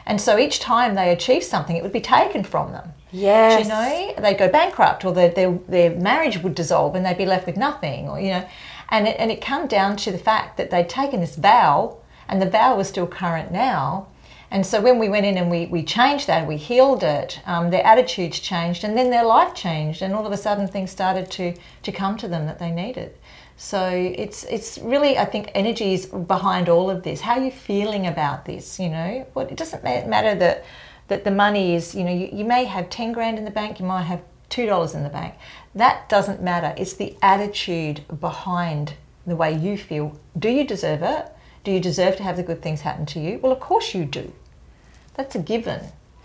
And 0.05 0.21
so 0.21 0.38
each 0.38 0.59
time 0.59 0.95
they 0.95 1.12
achieve 1.12 1.43
something, 1.43 1.75
it 1.75 1.83
would 1.83 1.91
be 1.91 2.01
taken 2.01 2.43
from 2.43 2.71
them. 2.71 2.93
Yes. 3.12 3.63
You 3.63 3.69
know, 3.69 4.21
they'd 4.21 4.38
go 4.38 4.50
bankrupt, 4.50 5.05
or 5.05 5.13
their, 5.13 5.29
their 5.29 5.53
their 5.67 5.91
marriage 5.91 6.38
would 6.43 6.55
dissolve, 6.55 6.95
and 6.95 7.05
they'd 7.05 7.17
be 7.17 7.25
left 7.25 7.45
with 7.45 7.57
nothing, 7.57 8.09
or 8.09 8.19
you 8.19 8.31
know, 8.31 8.50
and 8.89 9.07
it, 9.07 9.15
and 9.17 9.31
it 9.31 9.41
come 9.41 9.67
down 9.67 9.95
to 9.97 10.12
the 10.12 10.17
fact 10.17 10.57
that 10.57 10.69
they'd 10.69 10.89
taken 10.89 11.21
this 11.21 11.35
vow, 11.35 11.97
and 12.27 12.41
the 12.41 12.50
vow 12.50 12.75
was 12.75 12.88
still 12.88 13.07
current 13.07 13.51
now. 13.51 14.07
And 14.51 14.65
so 14.65 14.79
when 14.79 15.00
we 15.00 15.09
went 15.09 15.25
in 15.25 15.38
and 15.38 15.50
we, 15.50 15.65
we 15.65 15.83
changed 15.83 16.27
that, 16.27 16.47
we 16.47 16.55
healed 16.55 17.03
it, 17.03 17.41
um, 17.45 17.71
their 17.71 17.85
attitudes 17.85 18.39
changed, 18.39 18.83
and 18.83 18.95
then 18.95 19.09
their 19.09 19.25
life 19.25 19.53
changed, 19.53 20.01
and 20.01 20.13
all 20.13 20.25
of 20.25 20.31
a 20.31 20.38
sudden 20.38 20.67
things 20.67 20.91
started 20.91 21.31
to, 21.31 21.55
to 21.83 21.91
come 21.91 22.15
to 22.17 22.27
them 22.27 22.45
that 22.45 22.59
they 22.59 22.71
needed. 22.71 23.15
So 23.57 23.89
it's 23.89 24.43
it's 24.45 24.77
really 24.79 25.17
I 25.17 25.25
think 25.25 25.50
energy 25.55 25.93
is 25.93 26.05
behind 26.05 26.67
all 26.69 26.89
of 26.89 27.03
this. 27.03 27.21
How 27.21 27.39
are 27.39 27.43
you 27.43 27.51
feeling 27.51 28.05
about 28.07 28.45
this? 28.45 28.79
You 28.79 28.89
know, 28.89 29.25
what 29.33 29.51
it 29.51 29.57
doesn't 29.57 29.83
matter 29.83 30.35
that 30.35 30.65
that 31.07 31.24
the 31.24 31.31
money 31.31 31.75
is. 31.75 31.95
You 31.95 32.03
know, 32.03 32.12
you, 32.12 32.29
you 32.31 32.45
may 32.45 32.65
have 32.65 32.89
ten 32.89 33.13
grand 33.13 33.38
in 33.38 33.45
the 33.45 33.51
bank, 33.51 33.79
you 33.79 33.85
might 33.85 34.03
have 34.03 34.21
two 34.50 34.65
dollars 34.65 34.93
in 34.93 35.03
the 35.03 35.09
bank. 35.09 35.35
That 35.74 36.09
doesn't 36.09 36.41
matter. 36.41 36.74
It's 36.77 36.93
the 36.93 37.15
attitude 37.21 38.03
behind 38.19 38.93
the 39.25 39.35
way 39.35 39.53
you 39.53 39.77
feel. 39.77 40.19
Do 40.38 40.50
you 40.50 40.65
deserve 40.65 41.01
it? 41.01 41.31
Do 41.63 41.71
you 41.71 41.79
deserve 41.79 42.17
to 42.17 42.24
have 42.24 42.38
the 42.38 42.43
good 42.43 42.62
things 42.62 42.81
happen 42.81 43.05
to 43.07 43.19
you? 43.19 43.39
Well, 43.39 43.51
of 43.51 43.59
course 43.59 43.95
you 43.95 44.05
do. 44.05 44.31
That's 45.15 45.35
a 45.35 45.39
given. 45.39 45.81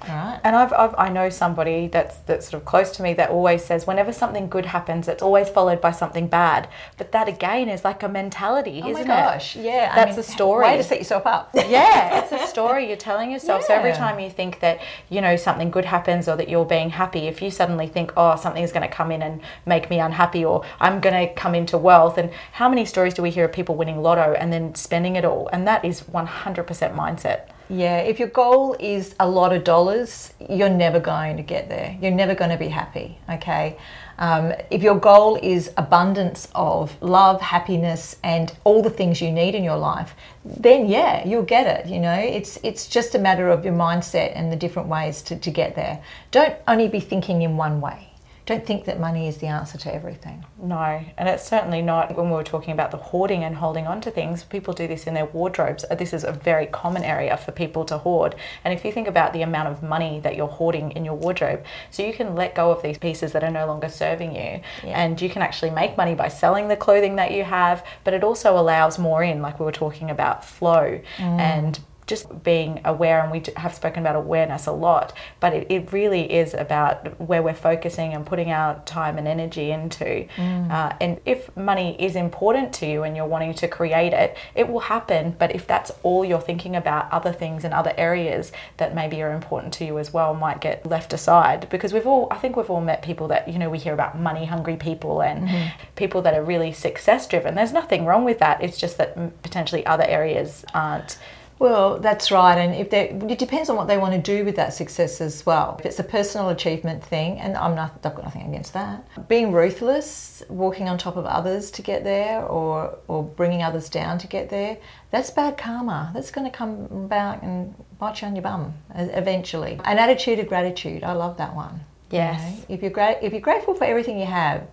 Right. 0.09 0.41
And 0.45 0.57
I've, 0.57 0.73
I've 0.73 0.95
I 0.97 1.09
know 1.11 1.29
somebody 1.29 1.87
that's 1.89 2.17
that's 2.19 2.49
sort 2.49 2.61
of 2.63 2.67
close 2.67 2.91
to 2.93 3.03
me 3.03 3.15
that 3.15 3.31
always 3.31 3.65
says 3.65 3.87
whenever 3.87 4.13
something 4.13 4.49
good 4.49 4.67
happens, 4.67 5.09
it's 5.09 5.23
always 5.23 5.49
followed 5.49 5.81
by 5.81 5.91
something 5.91 6.27
bad. 6.27 6.69
But 6.97 7.13
that 7.13 7.29
again 7.29 7.69
is 7.69 7.85
like 7.85 8.03
a 8.03 8.09
mentality, 8.09 8.81
Oh 8.83 8.91
isn't 8.91 9.07
my 9.07 9.15
gosh, 9.15 9.57
it? 9.57 9.65
yeah. 9.65 9.91
I 9.93 9.97
That's 9.97 10.13
mean, 10.13 10.21
a 10.21 10.23
story. 10.23 10.65
Way 10.67 10.77
to 10.79 10.85
set 10.85 10.99
yourself 10.99 11.27
up. 11.27 11.51
yeah, 11.55 12.23
it's 12.23 12.33
a 12.33 12.47
story 12.55 12.89
you're 12.89 12.97
telling 12.97 13.31
yourself. 13.31 13.65
So 13.65 13.75
every 13.75 13.93
time 13.93 14.19
you 14.19 14.31
think 14.31 14.61
that, 14.61 14.81
you 15.09 15.21
know, 15.21 15.37
something 15.37 15.71
good 15.71 15.85
happens 15.85 16.29
or 16.29 16.37
that 16.37 16.49
you're 16.49 16.65
being 16.65 16.91
happy, 16.91 17.27
if 17.29 17.43
you 17.43 17.51
suddenly 17.51 17.87
think, 17.87 18.13
oh, 18.17 18.37
something's 18.37 18.73
going 18.73 18.89
to 18.89 18.95
come 18.95 19.11
in 19.13 19.23
and 19.23 19.41
make 19.67 19.91
me 19.91 20.01
unhappy 20.01 20.45
or 20.45 20.65
I'm 20.81 21.01
going 21.01 21.29
to 21.29 21.35
come 21.35 21.55
into 21.55 21.77
wealth. 21.79 22.17
And 22.19 22.31
how 22.53 22.69
many 22.69 22.85
stories 22.85 23.15
do 23.15 23.23
we 23.23 23.31
hear 23.31 23.45
of 23.45 23.53
people 23.53 23.75
winning 23.75 24.01
lotto 24.03 24.33
and 24.35 24.53
then 24.53 24.75
spending 24.75 25.17
it 25.17 25.25
all? 25.25 25.49
And 25.53 25.67
that 25.67 25.85
is 25.85 26.03
100% 26.03 26.65
mindset. 26.95 27.49
Yeah, 27.73 27.99
if 27.99 28.19
your 28.19 28.29
goal 28.29 28.77
is 28.81 29.15
a 29.21 29.29
lot 29.29 29.53
of 29.53 29.63
dollars, 29.63 30.35
you're 30.49 30.69
never 30.69 30.99
going 30.99 31.37
to 31.37 31.45
get 31.45 31.69
there. 31.69 31.97
You're 32.03 32.11
never 32.11 32.35
going 32.35 32.51
to 32.51 32.57
be 32.57 32.67
happy, 32.67 33.17
okay? 33.31 33.79
Um, 34.19 34.53
if 34.73 34.83
your 34.83 34.99
goal 34.99 35.39
is 35.41 35.71
abundance 35.77 36.49
of 36.53 37.01
love, 37.01 37.41
happiness, 37.41 38.17
and 38.25 38.53
all 38.65 38.83
the 38.83 38.91
things 38.91 39.21
you 39.21 39.31
need 39.31 39.55
in 39.55 39.63
your 39.63 39.77
life, 39.77 40.17
then 40.45 40.89
yeah, 40.89 41.25
you'll 41.25 41.45
get 41.45 41.69
it. 41.69 41.87
You 41.89 42.01
know, 42.01 42.19
it's 42.19 42.59
it's 42.65 42.89
just 42.89 43.15
a 43.15 43.21
matter 43.21 43.49
of 43.49 43.65
your 43.65 43.75
mindset 43.75 44.33
and 44.35 44.51
the 44.51 44.57
different 44.57 44.89
ways 44.89 45.23
to, 45.23 45.37
to 45.37 45.51
get 45.53 45.77
there. 45.77 46.03
Don't 46.33 46.57
only 46.67 46.89
be 46.89 46.99
thinking 46.99 47.43
in 47.43 47.57
one 47.57 47.81
way. 47.81 48.10
Don't 48.51 48.67
think 48.67 48.87
that 48.87 48.99
money 48.99 49.29
is 49.29 49.37
the 49.37 49.47
answer 49.47 49.79
to 49.79 49.95
everything. 49.95 50.45
No, 50.61 51.01
and 51.17 51.29
it's 51.29 51.45
certainly 51.45 51.83
not. 51.83 52.17
When 52.17 52.31
we 52.31 52.35
were 52.35 52.43
talking 52.43 52.73
about 52.73 52.91
the 52.91 52.97
hoarding 52.97 53.45
and 53.45 53.55
holding 53.55 53.87
on 53.87 54.01
to 54.01 54.11
things, 54.11 54.43
people 54.43 54.75
do 54.75 54.89
this 54.89 55.07
in 55.07 55.15
their 55.15 55.27
wardrobes. 55.27 55.85
Uh, 55.89 55.95
This 55.95 56.13
is 56.13 56.25
a 56.25 56.33
very 56.33 56.67
common 56.67 57.05
area 57.05 57.37
for 57.37 57.53
people 57.53 57.85
to 57.85 57.99
hoard. 57.99 58.35
And 58.65 58.75
if 58.75 58.85
you 58.85 58.91
think 58.91 59.07
about 59.07 59.33
the 59.33 59.43
amount 59.43 59.69
of 59.69 59.85
money 59.85 60.19
that 60.25 60.35
you're 60.35 60.49
hoarding 60.49 60.91
in 60.97 61.05
your 61.05 61.15
wardrobe, 61.15 61.63
so 61.93 62.03
you 62.03 62.13
can 62.13 62.35
let 62.35 62.57
go 62.57 62.73
of 62.73 62.83
these 62.83 62.99
pieces 62.99 63.31
that 63.35 63.45
are 63.45 63.53
no 63.53 63.67
longer 63.67 63.89
serving 63.89 64.35
you, 64.35 64.61
and 64.83 65.23
you 65.23 65.31
can 65.31 65.43
actually 65.43 65.71
make 65.71 65.97
money 65.97 66.17
by 66.17 66.27
selling 66.27 66.67
the 66.67 66.77
clothing 66.77 67.15
that 67.17 67.31
you 67.31 67.45
have, 67.45 67.87
but 68.03 68.15
it 68.15 68.25
also 68.25 68.59
allows 68.59 68.99
more 68.99 69.23
in, 69.23 69.43
like 69.43 69.61
we 69.61 69.65
were 69.65 69.71
talking 69.71 70.11
about 70.11 70.45
flow 70.45 70.99
and 71.21 71.79
just 72.11 72.43
being 72.43 72.81
aware, 72.85 73.23
and 73.23 73.31
we 73.33 73.43
have 73.57 73.75
spoken 73.75 74.01
about 74.03 74.17
awareness 74.17 74.67
a 74.67 74.73
lot, 74.73 75.15
but 75.39 75.55
it, 75.55 75.67
it 75.71 75.93
really 75.93 76.31
is 76.31 76.53
about 76.53 77.19
where 77.21 77.43
we're 77.43 77.55
focusing 77.55 78.13
and 78.15 78.27
putting 78.27 78.51
our 78.51 78.79
time 78.85 79.17
and 79.17 79.27
energy 79.27 79.71
into. 79.71 80.27
Uh, 80.71 80.93
and 81.01 81.21
if 81.25 81.55
money 81.57 81.97
is 81.99 82.17
important 82.17 82.73
to 82.75 82.87
you 82.87 83.05
and 83.05 83.17
you're 83.17 83.27
wanting 83.27 83.55
to 83.55 83.69
create 83.69 84.13
it, 84.13 84.37
it 84.55 84.69
will 84.69 84.81
happen. 84.81 85.35
But 85.39 85.55
if 85.55 85.67
that's 85.67 85.91
all 86.03 86.25
you're 86.25 86.41
thinking 86.51 86.75
about, 86.77 87.11
other 87.13 87.33
things 87.33 87.65
and 87.65 87.73
other 87.73 87.95
areas 87.97 88.53
that 88.77 88.95
maybe 88.95 89.23
are 89.23 89.33
important 89.33 89.73
to 89.75 89.85
you 89.85 89.99
as 89.99 90.13
well 90.13 90.35
might 90.35 90.61
get 90.61 90.85
left 90.85 91.13
aside. 91.13 91.69
Because 91.71 91.93
we've 91.93 92.07
all, 92.07 92.27
I 92.31 92.39
think 92.39 92.57
we've 92.57 92.71
all 92.71 92.81
met 92.81 93.03
people 93.03 93.29
that, 93.29 93.49
you 93.49 93.59
know, 93.59 93.71
we 93.71 93.79
hear 93.79 93.95
about 93.95 94.19
money 94.19 94.45
hungry 94.45 94.77
people 94.77 95.23
and 95.23 95.49
people 95.95 96.23
that 96.23 96.35
are 96.35 96.45
really 96.45 96.73
success 96.73 97.27
driven. 97.29 97.55
There's 97.55 97.73
nothing 97.73 98.05
wrong 98.05 98.25
with 98.25 98.39
that. 98.41 98.63
It's 98.65 98.79
just 98.79 98.99
that 98.99 99.17
mm, 99.17 99.31
potentially 99.43 99.87
other 99.87 100.05
areas 100.05 100.65
aren't. 100.75 101.19
Well, 101.61 101.99
that's 102.01 102.31
right, 102.31 102.57
and 102.57 102.75
if 102.75 102.89
they, 102.89 103.11
it 103.11 103.39
depends 103.39 103.69
on 103.69 103.77
what 103.77 103.87
they 103.87 103.99
want 103.99 104.15
to 104.15 104.19
do 104.37 104.47
with 104.47 104.57
that 104.57 104.73
success 104.73 105.21
as 105.21 105.45
well. 105.45 105.77
If 105.79 105.85
it's 105.85 105.99
a 105.99 106.03
personal 106.05 106.49
achievement 106.49 107.05
thing, 107.05 107.39
and 107.39 107.55
I'm 107.55 107.75
not, 107.75 108.01
I've 108.03 108.15
got 108.15 108.25
nothing 108.25 108.49
against 108.49 108.73
that. 108.73 109.07
Being 109.29 109.53
ruthless, 109.53 110.43
walking 110.49 110.89
on 110.89 110.97
top 110.97 111.17
of 111.17 111.27
others 111.27 111.71
to 111.73 111.83
get 111.83 112.03
there, 112.03 112.43
or 112.47 112.97
or 113.09 113.23
bringing 113.23 113.63
others 113.63 113.91
down 113.91 114.17
to 114.21 114.27
get 114.27 114.49
there, 114.49 114.79
that's 115.11 115.31
bad 115.31 115.59
karma. 115.59 116.11
That's 116.15 116.31
going 116.31 116.51
to 116.51 116.57
come 116.57 117.07
back 117.09 117.43
and 117.43 117.75
bite 117.99 118.23
you 118.23 118.29
on 118.29 118.35
your 118.37 118.43
bum 118.43 118.73
eventually. 118.95 119.79
An 119.85 119.99
attitude 119.99 120.39
of 120.39 120.49
gratitude, 120.49 121.05
I 121.05 121.13
love 121.13 121.37
that 121.37 121.55
one. 121.55 121.75
you 122.11 122.17
Yes. 122.19 122.41
know. 122.41 122.65
If 122.75 122.81
you're 122.81 122.91
great, 122.91 123.19
if 123.21 123.33
you're 123.33 123.43
grateful 123.43 123.75
for 123.75 123.85
everything 123.85 124.19
you 124.19 124.25
have, 124.27 124.67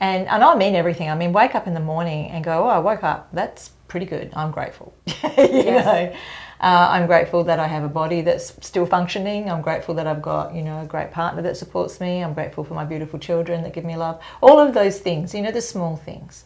and 0.00 0.26
and 0.28 0.42
I 0.42 0.54
mean 0.56 0.74
everything. 0.74 1.10
I 1.10 1.14
mean, 1.14 1.32
wake 1.32 1.54
up 1.54 1.66
in 1.66 1.74
the 1.74 1.80
morning 1.80 2.30
and 2.30 2.42
go, 2.42 2.64
oh, 2.64 2.68
I 2.68 2.78
woke 2.78 3.04
up. 3.04 3.28
That's 3.32 3.70
pretty 3.86 4.06
good. 4.06 4.32
I'm 4.34 4.50
grateful. 4.50 4.94
you 5.06 5.64
know, 5.64 6.14
uh, 6.60 6.88
I'm 6.90 7.06
grateful 7.06 7.44
that 7.44 7.58
I 7.58 7.66
have 7.66 7.84
a 7.84 7.88
body 7.88 8.22
that's 8.22 8.54
still 8.66 8.86
functioning. 8.86 9.50
I'm 9.50 9.62
grateful 9.62 9.94
that 9.96 10.06
I've 10.06 10.22
got 10.22 10.54
you 10.54 10.62
know 10.62 10.80
a 10.80 10.86
great 10.86 11.10
partner 11.10 11.42
that 11.42 11.56
supports 11.56 12.00
me. 12.00 12.24
I'm 12.24 12.34
grateful 12.34 12.64
for 12.64 12.74
my 12.74 12.84
beautiful 12.84 13.18
children 13.18 13.62
that 13.62 13.74
give 13.74 13.84
me 13.84 13.96
love. 13.96 14.20
All 14.40 14.58
of 14.58 14.74
those 14.74 14.98
things. 14.98 15.34
You 15.34 15.42
know, 15.42 15.52
the 15.52 15.62
small 15.62 15.96
things. 15.96 16.44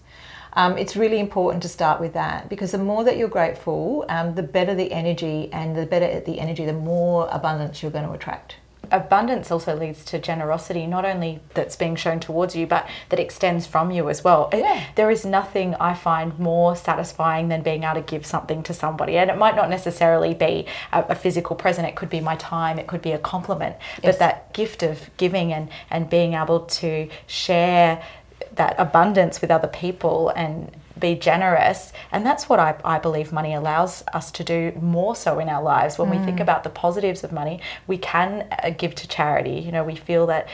Um, 0.56 0.78
it's 0.78 0.94
really 0.94 1.18
important 1.18 1.62
to 1.64 1.68
start 1.68 2.00
with 2.00 2.12
that 2.12 2.48
because 2.48 2.70
the 2.70 2.78
more 2.78 3.02
that 3.02 3.16
you're 3.16 3.28
grateful, 3.28 4.04
um, 4.08 4.36
the 4.36 4.42
better 4.42 4.72
the 4.72 4.92
energy, 4.92 5.52
and 5.52 5.74
the 5.74 5.84
better 5.84 6.20
the 6.20 6.38
energy, 6.38 6.64
the 6.64 6.72
more 6.72 7.28
abundance 7.32 7.82
you're 7.82 7.90
going 7.90 8.06
to 8.06 8.12
attract. 8.12 8.56
Abundance 8.94 9.50
also 9.50 9.76
leads 9.76 10.04
to 10.04 10.18
generosity 10.18 10.86
not 10.86 11.04
only 11.04 11.40
that's 11.54 11.76
being 11.76 11.96
shown 11.96 12.20
towards 12.20 12.54
you 12.54 12.66
but 12.66 12.88
that 13.08 13.18
extends 13.18 13.66
from 13.66 13.90
you 13.90 14.08
as 14.08 14.22
well. 14.22 14.48
Yeah. 14.52 14.84
there 14.94 15.10
is 15.10 15.24
nothing 15.24 15.74
i 15.76 15.94
find 15.94 16.38
more 16.38 16.76
satisfying 16.76 17.48
than 17.48 17.62
being 17.62 17.82
able 17.84 17.94
to 17.94 18.00
give 18.02 18.24
something 18.24 18.62
to 18.62 18.74
somebody. 18.74 19.16
And 19.16 19.30
it 19.30 19.36
might 19.36 19.56
not 19.56 19.68
necessarily 19.68 20.34
be 20.34 20.66
a, 20.92 21.04
a 21.10 21.14
physical 21.14 21.56
present. 21.56 21.88
It 21.88 21.96
could 21.96 22.10
be 22.10 22.20
my 22.20 22.36
time. 22.36 22.78
It 22.78 22.86
could 22.86 23.02
be 23.02 23.12
a 23.12 23.18
compliment. 23.18 23.76
Yes. 24.02 24.14
but 24.14 24.18
that 24.20 24.52
gift 24.52 24.82
of 24.82 25.10
giving 25.16 25.52
and 25.52 25.68
and 25.90 26.08
being 26.08 26.34
able 26.34 26.60
to 26.60 27.08
share 27.26 28.02
that 28.54 28.74
abundance 28.78 29.40
with 29.40 29.50
other 29.50 29.68
people 29.68 30.28
and 30.30 30.70
be 30.98 31.14
generous. 31.14 31.92
And 32.12 32.24
that's 32.24 32.48
what 32.48 32.60
I, 32.60 32.76
I 32.84 32.98
believe 32.98 33.32
money 33.32 33.54
allows 33.54 34.04
us 34.12 34.30
to 34.32 34.44
do 34.44 34.72
more 34.80 35.16
so 35.16 35.38
in 35.38 35.48
our 35.48 35.62
lives. 35.62 35.98
When 35.98 36.10
we 36.10 36.18
think 36.18 36.40
about 36.40 36.64
the 36.64 36.70
positives 36.70 37.24
of 37.24 37.32
money 37.32 37.60
we 37.86 37.98
can 37.98 38.46
uh, 38.62 38.70
give 38.70 38.94
to 38.96 39.08
charity. 39.08 39.60
You 39.60 39.72
know 39.72 39.84
we 39.84 39.96
feel 39.96 40.26
that 40.26 40.48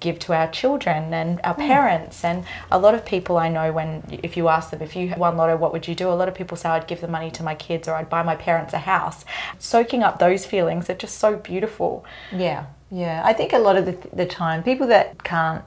give 0.00 0.18
to 0.18 0.34
our 0.34 0.50
children 0.50 1.14
and 1.14 1.40
our 1.44 1.54
parents. 1.54 2.24
And 2.24 2.44
a 2.70 2.78
lot 2.78 2.94
of 2.94 3.04
people 3.04 3.36
I 3.38 3.48
know 3.48 3.72
when 3.72 4.02
if 4.22 4.36
you 4.36 4.48
ask 4.48 4.70
them 4.70 4.82
if 4.82 4.94
you 4.96 5.14
won 5.16 5.36
lotto 5.36 5.56
what 5.56 5.72
would 5.72 5.88
you 5.88 5.94
do? 5.94 6.08
A 6.08 6.18
lot 6.20 6.28
of 6.28 6.34
people 6.34 6.56
say 6.56 6.68
I'd 6.68 6.86
give 6.86 7.00
the 7.00 7.08
money 7.08 7.30
to 7.32 7.42
my 7.42 7.54
kids 7.54 7.88
or 7.88 7.94
I'd 7.94 8.10
buy 8.10 8.22
my 8.22 8.36
parents 8.36 8.72
a 8.74 8.78
house. 8.78 9.24
Soaking 9.58 10.02
up 10.02 10.18
those 10.18 10.44
feelings 10.44 10.90
are 10.90 10.94
just 10.94 11.18
so 11.18 11.36
beautiful. 11.36 12.04
Yeah, 12.32 12.66
yeah. 12.90 13.22
I 13.24 13.32
think 13.32 13.52
a 13.52 13.58
lot 13.58 13.76
of 13.76 13.86
the, 13.86 13.96
the 14.12 14.26
time, 14.26 14.62
people 14.62 14.86
that 14.88 15.22
can't 15.24 15.64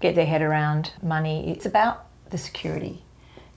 get 0.00 0.14
their 0.14 0.26
head 0.26 0.42
around 0.42 0.92
money, 1.02 1.50
it's 1.50 1.66
about 1.66 2.06
the 2.30 2.38
security. 2.38 3.05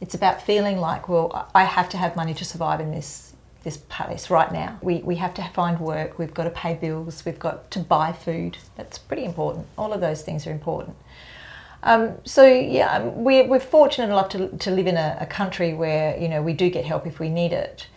It's 0.02 0.16
about 0.16 0.42
feeling 0.42 0.78
like, 0.78 1.10
well, 1.10 1.50
I 1.54 1.64
have 1.64 1.90
to 1.90 1.98
have 1.98 2.16
money 2.16 2.34
to 2.34 2.46
survive 2.46 2.80
in 2.80 2.92
this 2.92 3.30
this 3.64 3.78
place 3.78 4.30
right 4.30 4.52
now. 4.52 4.80
We, 4.82 5.00
we 5.00 5.16
have 5.18 5.34
to 5.34 5.44
find 5.54 5.80
work. 5.80 6.18
We've 6.18 6.34
got 6.34 6.46
to 6.46 6.50
pay 6.50 6.76
bills. 6.76 7.26
We've 7.26 7.38
got 7.38 7.70
to 7.72 7.80
buy 7.80 8.14
food. 8.14 8.58
That's 8.78 8.98
pretty 8.98 9.26
important. 9.26 9.68
All 9.78 9.92
of 9.92 10.00
those 10.00 10.22
things 10.22 10.48
are 10.48 10.52
important. 10.52 10.96
Um, 11.84 12.18
so 12.26 12.46
yeah, 12.46 12.98
um, 12.98 13.24
we're, 13.24 13.48
we're 13.48 13.60
fortunate 13.60 14.06
enough 14.06 14.30
to, 14.30 14.50
to 14.58 14.72
live 14.72 14.88
in 14.88 14.98
a, 14.98 15.18
a 15.22 15.26
country 15.26 15.74
where 15.74 16.18
you 16.18 16.28
know 16.28 16.42
we 16.42 16.54
do 16.54 16.70
get 16.70 16.86
help 16.86 17.08
if 17.08 17.20
we 17.20 17.30
need 17.30 17.54
it. 17.54 17.88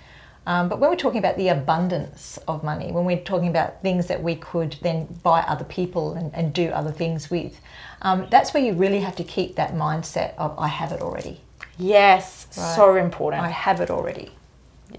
Um, 0.44 0.68
but 0.68 0.80
when 0.80 0.90
we're 0.90 0.96
talking 0.96 1.20
about 1.20 1.36
the 1.36 1.48
abundance 1.48 2.36
of 2.48 2.64
money, 2.64 2.90
when 2.90 3.04
we're 3.04 3.20
talking 3.20 3.48
about 3.48 3.80
things 3.80 4.08
that 4.08 4.20
we 4.20 4.34
could 4.34 4.76
then 4.82 5.06
buy 5.22 5.42
other 5.42 5.64
people 5.64 6.14
and, 6.14 6.34
and 6.34 6.52
do 6.52 6.68
other 6.70 6.90
things 6.90 7.30
with, 7.30 7.60
um, 8.02 8.26
that's 8.28 8.52
where 8.52 8.62
you 8.62 8.72
really 8.72 9.00
have 9.00 9.14
to 9.16 9.24
keep 9.24 9.54
that 9.54 9.74
mindset 9.74 10.34
of 10.36 10.58
I 10.58 10.66
have 10.66 10.90
it 10.90 11.00
already. 11.00 11.40
Yes 11.78 12.46
Right. 12.56 12.76
so 12.76 12.96
important 12.96 13.42
I 13.44 13.48
have 13.48 13.80
it 13.80 13.90
already. 13.90 14.32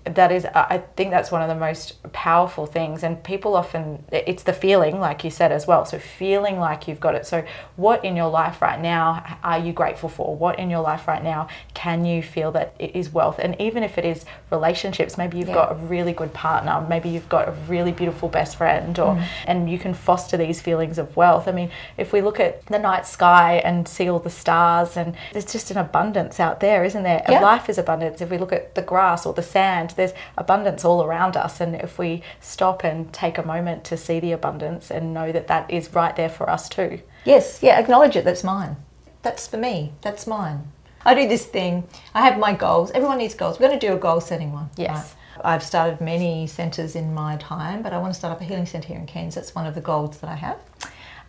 That 0.05 0.31
is 0.31 0.45
i 0.55 0.81
think 0.95 1.12
that's 1.12 1.31
one 1.31 1.41
of 1.41 1.47
the 1.47 1.55
most 1.55 2.01
powerful 2.13 2.65
things. 2.65 3.03
And 3.03 3.23
people 3.23 3.55
often 3.55 4.03
it's 4.12 4.43
the 4.43 4.53
feeling 4.53 5.00
like 5.00 5.23
you 5.23 5.29
said 5.31 5.51
as 5.51 5.65
well. 5.67 5.85
So 5.85 5.97
feeling 6.00 6.59
like 6.59 6.88
you've 6.88 7.00
got 7.00 7.15
it. 7.15 7.25
So 7.25 7.43
what 7.75 8.03
in 8.05 8.15
your 8.15 8.29
life 8.29 8.62
right 8.62 8.79
now 8.79 9.38
are 9.43 9.57
you 9.59 9.73
grateful 9.73 10.09
for? 10.09 10.35
What 10.35 10.59
in 10.59 10.69
your 10.69 10.81
life 10.81 11.07
right 11.07 11.23
now 11.23 11.47
can 11.73 12.05
you 12.05 12.21
feel 12.21 12.51
that 12.51 12.75
it 12.79 12.95
is 12.95 13.09
wealth? 13.12 13.39
And 13.39 13.59
even 13.59 13.81
if 13.83 13.97
it 13.97 14.05
is 14.05 14.25
relationships 14.51 15.17
maybe 15.17 15.38
you've 15.39 15.47
Yeah. 15.50 15.55
got 15.55 15.71
a 15.71 15.75
really 15.75 16.13
good 16.13 16.33
partner. 16.33 16.85
Maybe 16.88 17.09
you've 17.09 17.29
got 17.29 17.47
a 17.47 17.51
really 17.67 17.91
beautiful 17.91 18.29
best 18.29 18.55
friend 18.55 18.97
or 19.00 19.15
Mm. 19.15 19.23
and 19.47 19.69
you 19.69 19.79
can 19.79 19.93
foster 19.93 20.38
these 20.38 20.62
feelings 20.62 20.97
of 20.97 21.15
wealth. 21.17 21.47
I 21.47 21.51
mean 21.51 21.69
if 21.97 22.13
we 22.13 22.21
look 22.21 22.39
at 22.39 22.65
the 22.67 22.79
night 22.79 23.05
sky 23.07 23.62
and 23.65 23.88
see 23.88 24.09
all 24.09 24.19
the 24.19 24.29
stars 24.29 24.95
and 24.95 25.15
there's 25.31 25.51
just 25.51 25.71
an 25.71 25.77
abundance 25.77 26.39
out 26.39 26.59
there 26.59 26.83
isn't 26.83 27.03
there? 27.03 27.23
Yeah. 27.27 27.39
life 27.39 27.69
is 27.69 27.77
abundance. 27.77 28.21
If 28.21 28.29
we 28.29 28.38
look 28.38 28.53
at 28.53 28.75
the 28.75 28.81
grass 28.81 29.25
or 29.25 29.33
the 29.33 29.41
sand 29.43 29.82
there's 29.91 30.13
abundance 30.37 30.83
all 30.83 31.03
around 31.03 31.37
us 31.37 31.61
and 31.61 31.75
if 31.75 31.97
we 31.97 32.21
stop 32.39 32.83
and 32.83 33.11
take 33.13 33.37
a 33.37 33.45
moment 33.45 33.83
to 33.83 33.97
see 33.97 34.19
the 34.19 34.31
abundance 34.31 34.89
and 34.89 35.13
know 35.13 35.31
that 35.31 35.47
that 35.47 35.69
is 35.69 35.93
right 35.93 36.15
there 36.15 36.29
for 36.29 36.49
us 36.49 36.67
too 36.69 36.99
Yes, 37.25 37.63
yeah, 37.63 37.79
acknowledge 37.79 38.15
it. 38.15 38.25
That's 38.25 38.43
mine. 38.43 38.75
That's 39.21 39.47
for 39.47 39.57
me. 39.57 39.93
That's 40.01 40.27
mine. 40.27 40.71
I 41.05 41.15
do 41.15 41.27
this 41.27 41.45
thing. 41.45 41.85
I 42.13 42.21
have 42.25 42.37
my 42.37 42.53
goals. 42.53 42.91
Everyone 42.91 43.17
needs 43.17 43.35
goals. 43.35 43.59
We're 43.59 43.67
going 43.67 43.79
to 43.79 43.87
do 43.87 43.93
a 43.93 43.99
goal 43.99 44.21
setting 44.21 44.51
one. 44.51 44.69
Yes. 44.77 45.15
right? 45.37 45.45
I've 45.45 45.63
started 45.63 45.99
many 45.99 46.47
centres 46.47 46.95
in 46.95 47.13
my 47.13 47.37
time, 47.37 47.81
but 47.81 47.93
I 47.93 47.97
want 47.97 48.13
to 48.13 48.17
start 48.17 48.33
up 48.33 48.41
a 48.41 48.43
healing 48.43 48.65
centre 48.65 48.87
here 48.87 48.97
in 48.97 49.05
Cairns. 49.05 49.35
That's 49.35 49.55
one 49.55 49.65
of 49.65 49.75
the 49.75 49.81
goals 49.81 50.19
that 50.19 50.29
I 50.29 50.35
have. 50.35 50.59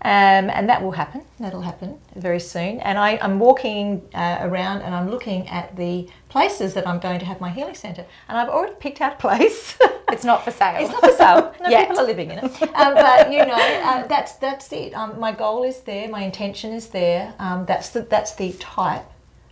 Um, 0.02 0.50
and 0.50 0.68
that 0.68 0.82
will 0.82 0.92
happen. 0.92 1.22
That'll 1.40 1.62
happen 1.62 1.98
very 2.14 2.40
soon. 2.40 2.80
And 2.80 2.98
I, 2.98 3.18
I'm 3.22 3.38
walking 3.38 4.02
uh, 4.14 4.38
around 4.42 4.82
and 4.82 4.94
I'm 4.94 5.10
looking 5.10 5.48
at 5.48 5.74
the 5.76 6.08
places 6.28 6.74
that 6.74 6.86
I'm 6.86 6.98
going 6.98 7.18
to 7.20 7.24
have 7.24 7.40
my 7.40 7.48
healing 7.48 7.74
centre. 7.74 8.04
And 8.28 8.36
I've 8.36 8.50
already 8.50 8.74
picked 8.74 9.00
out 9.00 9.14
a 9.14 9.16
place. 9.16 9.78
it's 10.12 10.24
not 10.24 10.44
for 10.44 10.50
sale 10.50 10.76
It's 10.82 10.92
not 10.92 11.00
for 11.00 11.16
sale. 11.16 11.54
No 11.62 11.70
Yet. 11.70 11.88
people 11.88 12.02
are 12.02 12.06
living 12.06 12.30
in 12.30 12.38
it. 12.38 12.62
Um, 12.74 12.94
but 12.94 13.32
you 13.32 13.46
know, 13.46 13.54
uh, 13.54 14.06
that's 14.06 14.34
that's 14.34 14.70
it. 14.72 14.92
Um, 14.92 15.18
my 15.18 15.32
goal 15.32 15.62
is 15.62 15.80
there. 15.80 16.08
My 16.08 16.22
intention 16.22 16.72
is 16.72 16.88
there. 16.88 17.32
Um, 17.38 17.64
that's 17.64 17.88
the 17.88 18.02
that's 18.02 18.34
the 18.34 18.52
type 18.54 19.06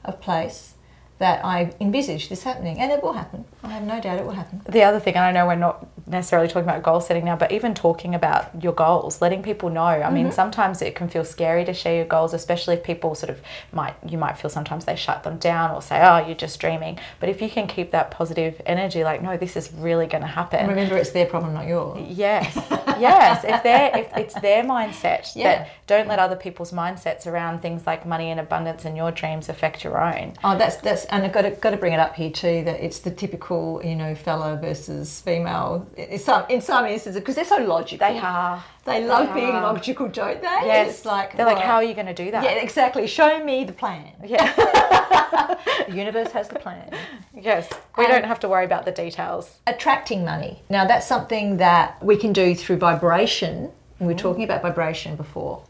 of 0.05 0.21
place 0.21 0.75
that 1.23 1.45
I 1.45 1.73
envisage 1.81 2.29
this 2.29 2.43
happening, 2.43 2.79
and 2.81 2.91
it 2.91 3.01
will 3.01 3.13
happen. 3.13 3.45
I 3.63 3.69
have 3.69 3.85
no 3.85 4.01
doubt 4.01 4.19
it 4.19 4.25
will 4.25 4.33
happen. 4.33 4.61
the 4.69 4.83
other 4.83 4.99
thing, 4.99 5.15
and 5.15 5.25
I 5.25 5.31
know 5.31 5.47
we're 5.47 5.55
not 5.55 5.87
necessarily 6.09 6.49
talking 6.49 6.69
about 6.69 6.83
goal 6.83 7.01
setting 7.01 7.25
now, 7.25 7.37
but 7.37 7.53
even 7.53 7.75
talking 7.75 8.13
about 8.13 8.51
your 8.61 8.73
goals, 8.73 9.23
letting 9.23 9.41
people 9.43 9.71
know. 9.71 9.85
I 9.85 10.01
Mm-hmm. 10.03 10.15
mean, 10.15 10.33
sometimes 10.33 10.83
it 10.83 10.97
can 10.97 11.09
feel 11.09 11.25
scary 11.25 11.65
to 11.65 11.73
share 11.73 11.95
your 11.95 12.07
goals, 12.07 12.35
especially 12.35 12.75
if 12.75 12.83
people 12.83 13.15
sort 13.15 13.31
of 13.31 13.41
might, 13.73 13.95
you 14.05 14.19
might 14.19 14.37
feel 14.37 14.51
sometimes 14.51 14.85
they 14.85 14.97
shut 14.97 15.23
them 15.23 15.39
down 15.39 15.71
or 15.71 15.81
say, 15.81 16.01
oh, 16.03 16.19
you're 16.27 16.35
just 16.35 16.59
dreaming. 16.59 16.99
But 17.21 17.29
if 17.29 17.41
you 17.41 17.49
can 17.49 17.69
keep 17.69 17.93
that 17.93 18.11
positive 18.11 18.61
energy, 18.67 19.05
like, 19.05 19.23
no, 19.23 19.37
this 19.37 19.57
is 19.57 19.73
really 19.73 20.09
going 20.09 20.23
to 20.23 20.27
happen. 20.29 20.67
Remember, 20.67 20.97
it's 20.97 21.11
their 21.11 21.27
problem, 21.27 21.55
not 21.55 21.69
yours. 21.69 22.01
Yes, 22.09 22.57
yes. 22.99 23.45
If 23.45 23.63
they're 23.63 23.91
if 23.95 24.17
it's 24.17 24.35
their 24.41 24.63
mindset 24.65 25.33
Yeah. 25.35 25.45
that 25.65 25.69
don't 25.87 26.09
let 26.09 26.19
other 26.19 26.37
people's 26.37 26.73
mindsets 26.73 27.27
around 27.27 27.61
things 27.63 27.87
like 27.87 28.07
money 28.07 28.31
and 28.31 28.41
abundance 28.41 28.85
and 28.85 28.97
your 28.97 29.11
dreams 29.11 29.49
affect 29.49 29.85
your 29.85 30.01
own. 30.03 30.35
Oh, 30.45 30.57
that's 30.57 30.77
that's, 30.77 31.05
and 31.07 31.25
I've 31.25 31.33
got 31.33 31.43
to 31.43 31.51
got 31.51 31.71
to 31.71 31.77
bring 31.77 31.93
it 31.93 32.01
up 32.01 32.15
here 32.15 32.31
too. 32.31 32.65
That 32.65 32.85
it's 32.85 33.01
the 33.01 33.11
typical, 33.11 33.81
you 33.85 33.97
know, 33.97 34.15
fella 34.15 34.57
versus 34.61 35.21
female. 35.21 35.87
In 35.97 36.19
some 36.19 36.45
in 36.49 36.61
some 36.61 36.87
instances, 36.87 37.21
because 37.21 37.35
they're 37.37 37.45
so 37.45 37.59
logical. 37.59 38.07
They 38.09 38.19
are. 38.19 38.63
They 38.85 39.05
love 39.05 39.29
They 39.29 39.41
being 39.43 39.53
are. 39.55 39.63
logical, 39.63 40.09
don't 40.09 40.41
they? 40.41 40.49
Yes. 40.65 40.89
It's 40.91 41.05
like 41.05 41.37
they're 41.37 41.47
like, 41.47 41.59
how 41.63 41.77
are 41.77 41.85
you 41.85 41.95
going 41.95 42.07
to 42.07 42.15
do 42.15 42.31
that? 42.33 42.43
Yeah, 42.43 42.53
exactly. 42.53 43.07
Show 43.07 43.45
me 43.45 43.65
the 43.65 43.73
plan. 43.73 44.13
Yeah. 44.25 44.53
The 45.89 45.97
universe 45.99 46.31
has 46.33 46.49
the 46.49 46.59
plan. 46.59 46.91
yes. 47.35 47.69
We 47.99 48.05
And- 48.05 48.13
don't 48.13 48.25
have 48.25 48.41
to 48.41 48.49
worry 48.49 48.65
about 48.65 48.85
the 48.85 48.93
details. 48.93 49.59
attracting 49.67 50.25
money. 50.25 50.63
Now, 50.71 50.87
that's 50.87 51.07
something 51.07 51.57
that 51.59 52.03
we 52.03 52.17
can 52.17 52.33
do 52.33 52.55
through 52.55 52.77
vibration. 52.77 53.71
We 53.99 54.07
were 54.07 54.15
talking 54.15 54.45
about 54.45 54.63
vibration 54.63 55.17
before. 55.17 55.63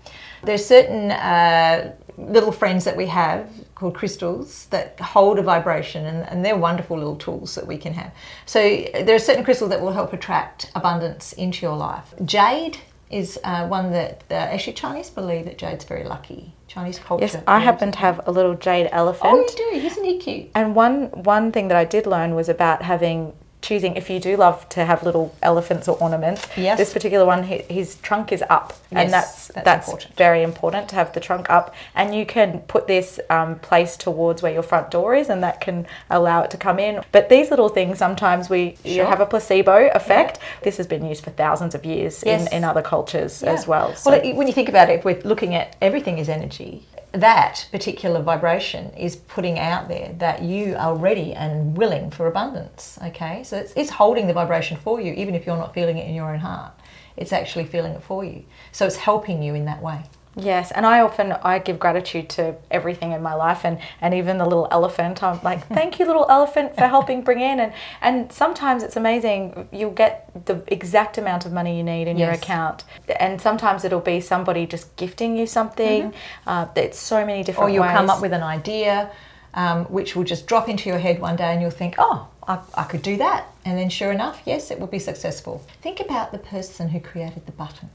There's 0.44 0.64
certain 0.64 1.10
uh, 1.12 1.94
little 2.18 2.52
friends 2.52 2.84
that 2.84 2.96
we 2.96 3.06
have 3.06 3.48
called 3.74 3.94
crystals 3.94 4.66
that 4.66 4.98
hold 5.00 5.38
a 5.38 5.42
vibration, 5.42 6.06
and, 6.06 6.28
and 6.28 6.44
they're 6.44 6.56
wonderful 6.56 6.96
little 6.98 7.16
tools 7.16 7.54
that 7.54 7.66
we 7.66 7.76
can 7.78 7.92
have. 7.94 8.12
So, 8.46 8.60
there 8.60 9.14
are 9.14 9.18
certain 9.20 9.44
crystals 9.44 9.70
that 9.70 9.80
will 9.80 9.92
help 9.92 10.12
attract 10.12 10.70
abundance 10.74 11.32
into 11.34 11.64
your 11.66 11.76
life. 11.76 12.14
Jade 12.24 12.78
is 13.12 13.38
uh, 13.44 13.66
one 13.68 13.92
that 13.92 14.24
uh, 14.30 14.34
actually 14.34 14.72
Chinese 14.72 15.10
believe 15.10 15.44
that 15.44 15.58
jade's 15.58 15.84
very 15.84 16.04
lucky. 16.04 16.54
Chinese 16.66 16.98
culture. 16.98 17.24
Yes, 17.24 17.36
I 17.46 17.58
happen 17.58 17.92
to 17.92 17.98
have 17.98 18.26
a 18.26 18.32
little 18.32 18.54
jade 18.54 18.88
elephant. 18.92 19.30
Oh, 19.32 19.38
you 19.38 19.80
do? 19.80 19.86
Isn't 19.86 20.04
he 20.04 20.18
cute? 20.18 20.50
And 20.54 20.74
one 20.74 21.10
one 21.22 21.52
thing 21.52 21.68
that 21.68 21.76
I 21.76 21.84
did 21.84 22.06
learn 22.06 22.34
was 22.34 22.48
about 22.48 22.82
having 22.82 23.34
choosing 23.62 23.96
if 23.96 24.10
you 24.10 24.20
do 24.20 24.36
love 24.36 24.68
to 24.70 24.84
have 24.84 25.02
little 25.04 25.34
elephants 25.42 25.88
or 25.88 25.96
ornaments. 25.98 26.46
Yes. 26.56 26.76
This 26.78 26.92
particular 26.92 27.24
one, 27.24 27.44
hi- 27.44 27.64
his 27.70 27.94
trunk 27.96 28.32
is 28.32 28.42
up, 28.50 28.74
Yes, 28.90 29.04
and 29.04 29.12
that's 29.12 29.46
that's 29.48 29.64
that's, 29.64 29.88
important. 29.88 30.16
very 30.16 30.42
important 30.42 30.88
to 30.90 30.96
have 30.96 31.12
the 31.14 31.20
trunk 31.20 31.48
up. 31.48 31.74
And 31.94 32.14
you 32.14 32.26
can 32.26 32.60
put 32.68 32.86
this 32.86 33.18
um, 33.30 33.58
place 33.60 33.96
towards 33.96 34.42
where 34.42 34.52
your 34.52 34.62
front 34.62 34.90
door 34.90 35.14
is, 35.14 35.30
and 35.30 35.42
that 35.42 35.60
can 35.60 35.86
allow 36.10 36.42
it 36.42 36.50
to 36.50 36.56
come 36.56 36.78
in. 36.78 37.02
But 37.12 37.28
these 37.28 37.50
little 37.50 37.68
things 37.68 37.98
sometimes 37.98 38.50
we 38.50 38.76
you 38.84 39.04
have 39.04 39.20
a 39.20 39.26
placebo 39.26 39.88
effect. 39.94 40.38
This 40.62 40.76
has 40.76 40.86
been 40.86 41.06
used 41.06 41.22
for 41.24 41.30
thousands 41.30 41.74
of 41.74 41.84
years 41.86 42.22
Yes. 42.26 42.46
in, 42.48 42.52
in 42.58 42.64
other 42.64 42.82
cultures 42.82 43.42
Yeah. 43.42 43.52
as 43.52 43.66
well. 43.66 43.94
So. 43.94 44.10
Well, 44.10 44.20
it- 44.22 44.36
when 44.36 44.46
you 44.48 44.52
think 44.52 44.68
about 44.68 44.90
it, 44.90 44.98
if 44.98 45.04
we're 45.04 45.20
looking 45.22 45.54
at 45.54 45.76
everything 45.80 46.18
as 46.18 46.28
energy, 46.28 46.84
that 47.12 47.68
particular 47.70 48.22
vibration 48.22 48.90
is 48.94 49.16
putting 49.16 49.58
out 49.58 49.88
there 49.88 50.14
that 50.18 50.42
you 50.42 50.74
are 50.76 50.96
ready 50.96 51.34
and 51.34 51.76
willing 51.76 52.10
for 52.10 52.26
abundance. 52.26 52.98
Okay, 53.04 53.42
so 53.44 53.58
it's, 53.58 53.72
it's 53.76 53.90
holding 53.90 54.26
the 54.26 54.32
vibration 54.32 54.76
for 54.78 55.00
you, 55.00 55.12
even 55.12 55.34
if 55.34 55.46
you're 55.46 55.56
not 55.56 55.74
feeling 55.74 55.98
it 55.98 56.08
in 56.08 56.14
your 56.14 56.32
own 56.32 56.38
heart. 56.38 56.72
It's 57.16 57.32
actually 57.32 57.66
feeling 57.66 57.92
it 57.92 58.02
for 58.02 58.24
you. 58.24 58.44
So 58.72 58.86
it's 58.86 58.96
helping 58.96 59.42
you 59.42 59.54
in 59.54 59.66
that 59.66 59.82
way. 59.82 60.02
Yes, 60.34 60.70
and 60.70 60.86
I 60.86 61.00
often 61.00 61.32
I 61.32 61.58
give 61.58 61.78
gratitude 61.78 62.30
to 62.30 62.54
everything 62.70 63.12
in 63.12 63.22
my 63.22 63.34
life, 63.34 63.64
and 63.64 63.78
and 64.00 64.14
even 64.14 64.38
the 64.38 64.44
little 64.44 64.66
elephant. 64.70 65.22
I'm 65.22 65.40
like, 65.42 65.66
thank 65.78 65.98
you, 65.98 66.06
little 66.06 66.26
elephant, 66.30 66.74
for 66.74 66.86
helping 66.86 67.22
bring 67.22 67.40
in. 67.40 67.60
And 67.60 67.72
and 68.00 68.32
sometimes 68.32 68.82
it's 68.82 68.96
amazing. 68.96 69.68
You'll 69.72 69.90
get 69.90 70.30
the 70.46 70.62
exact 70.68 71.18
amount 71.18 71.44
of 71.44 71.52
money 71.52 71.76
you 71.76 71.82
need 71.82 72.08
in 72.08 72.16
your 72.16 72.30
account, 72.30 72.84
and 73.20 73.40
sometimes 73.40 73.84
it'll 73.84 74.00
be 74.00 74.20
somebody 74.20 74.66
just 74.66 74.96
gifting 74.96 75.36
you 75.36 75.46
something. 75.46 76.14
Uh, 76.46 76.66
it's 76.76 76.98
so 76.98 77.26
many 77.26 77.42
different. 77.42 77.70
Or 77.70 77.72
you'll 77.74 77.84
come 77.84 78.08
up 78.08 78.22
with 78.22 78.32
an 78.32 78.42
idea 78.42 79.10
um, 79.54 79.84
which 79.86 80.16
will 80.16 80.24
just 80.24 80.46
drop 80.46 80.68
into 80.68 80.88
your 80.88 80.98
head 80.98 81.20
one 81.20 81.36
day 81.36 81.52
and 81.52 81.60
you'll 81.60 81.70
think, 81.70 81.94
oh, 81.98 82.28
I, 82.46 82.58
I 82.74 82.84
could 82.84 83.02
do 83.02 83.16
that. 83.18 83.46
And 83.64 83.78
then 83.78 83.88
sure 83.88 84.12
enough, 84.12 84.40
yes, 84.44 84.70
it 84.70 84.80
will 84.80 84.86
be 84.86 84.98
successful. 84.98 85.64
Think 85.82 86.00
about 86.00 86.32
the 86.32 86.38
person 86.38 86.88
who 86.88 87.00
created 87.00 87.46
the 87.46 87.52
button. 87.52 87.90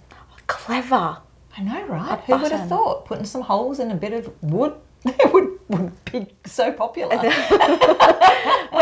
clever. 0.47 1.17
I 1.57 1.61
know, 1.63 1.87
right? 1.87 2.19
Who 2.21 2.37
would 2.37 2.51
have 2.51 2.69
thought 2.69 3.05
putting 3.05 3.25
some 3.25 3.41
holes 3.41 3.79
in 3.79 3.89
a 3.89 3.95
bit 3.95 4.13
of 4.13 4.31
wood 4.43 4.75
would, 5.33 5.59
would 5.69 6.05
be 6.05 6.27
so 6.45 6.71
popular? 6.71 7.17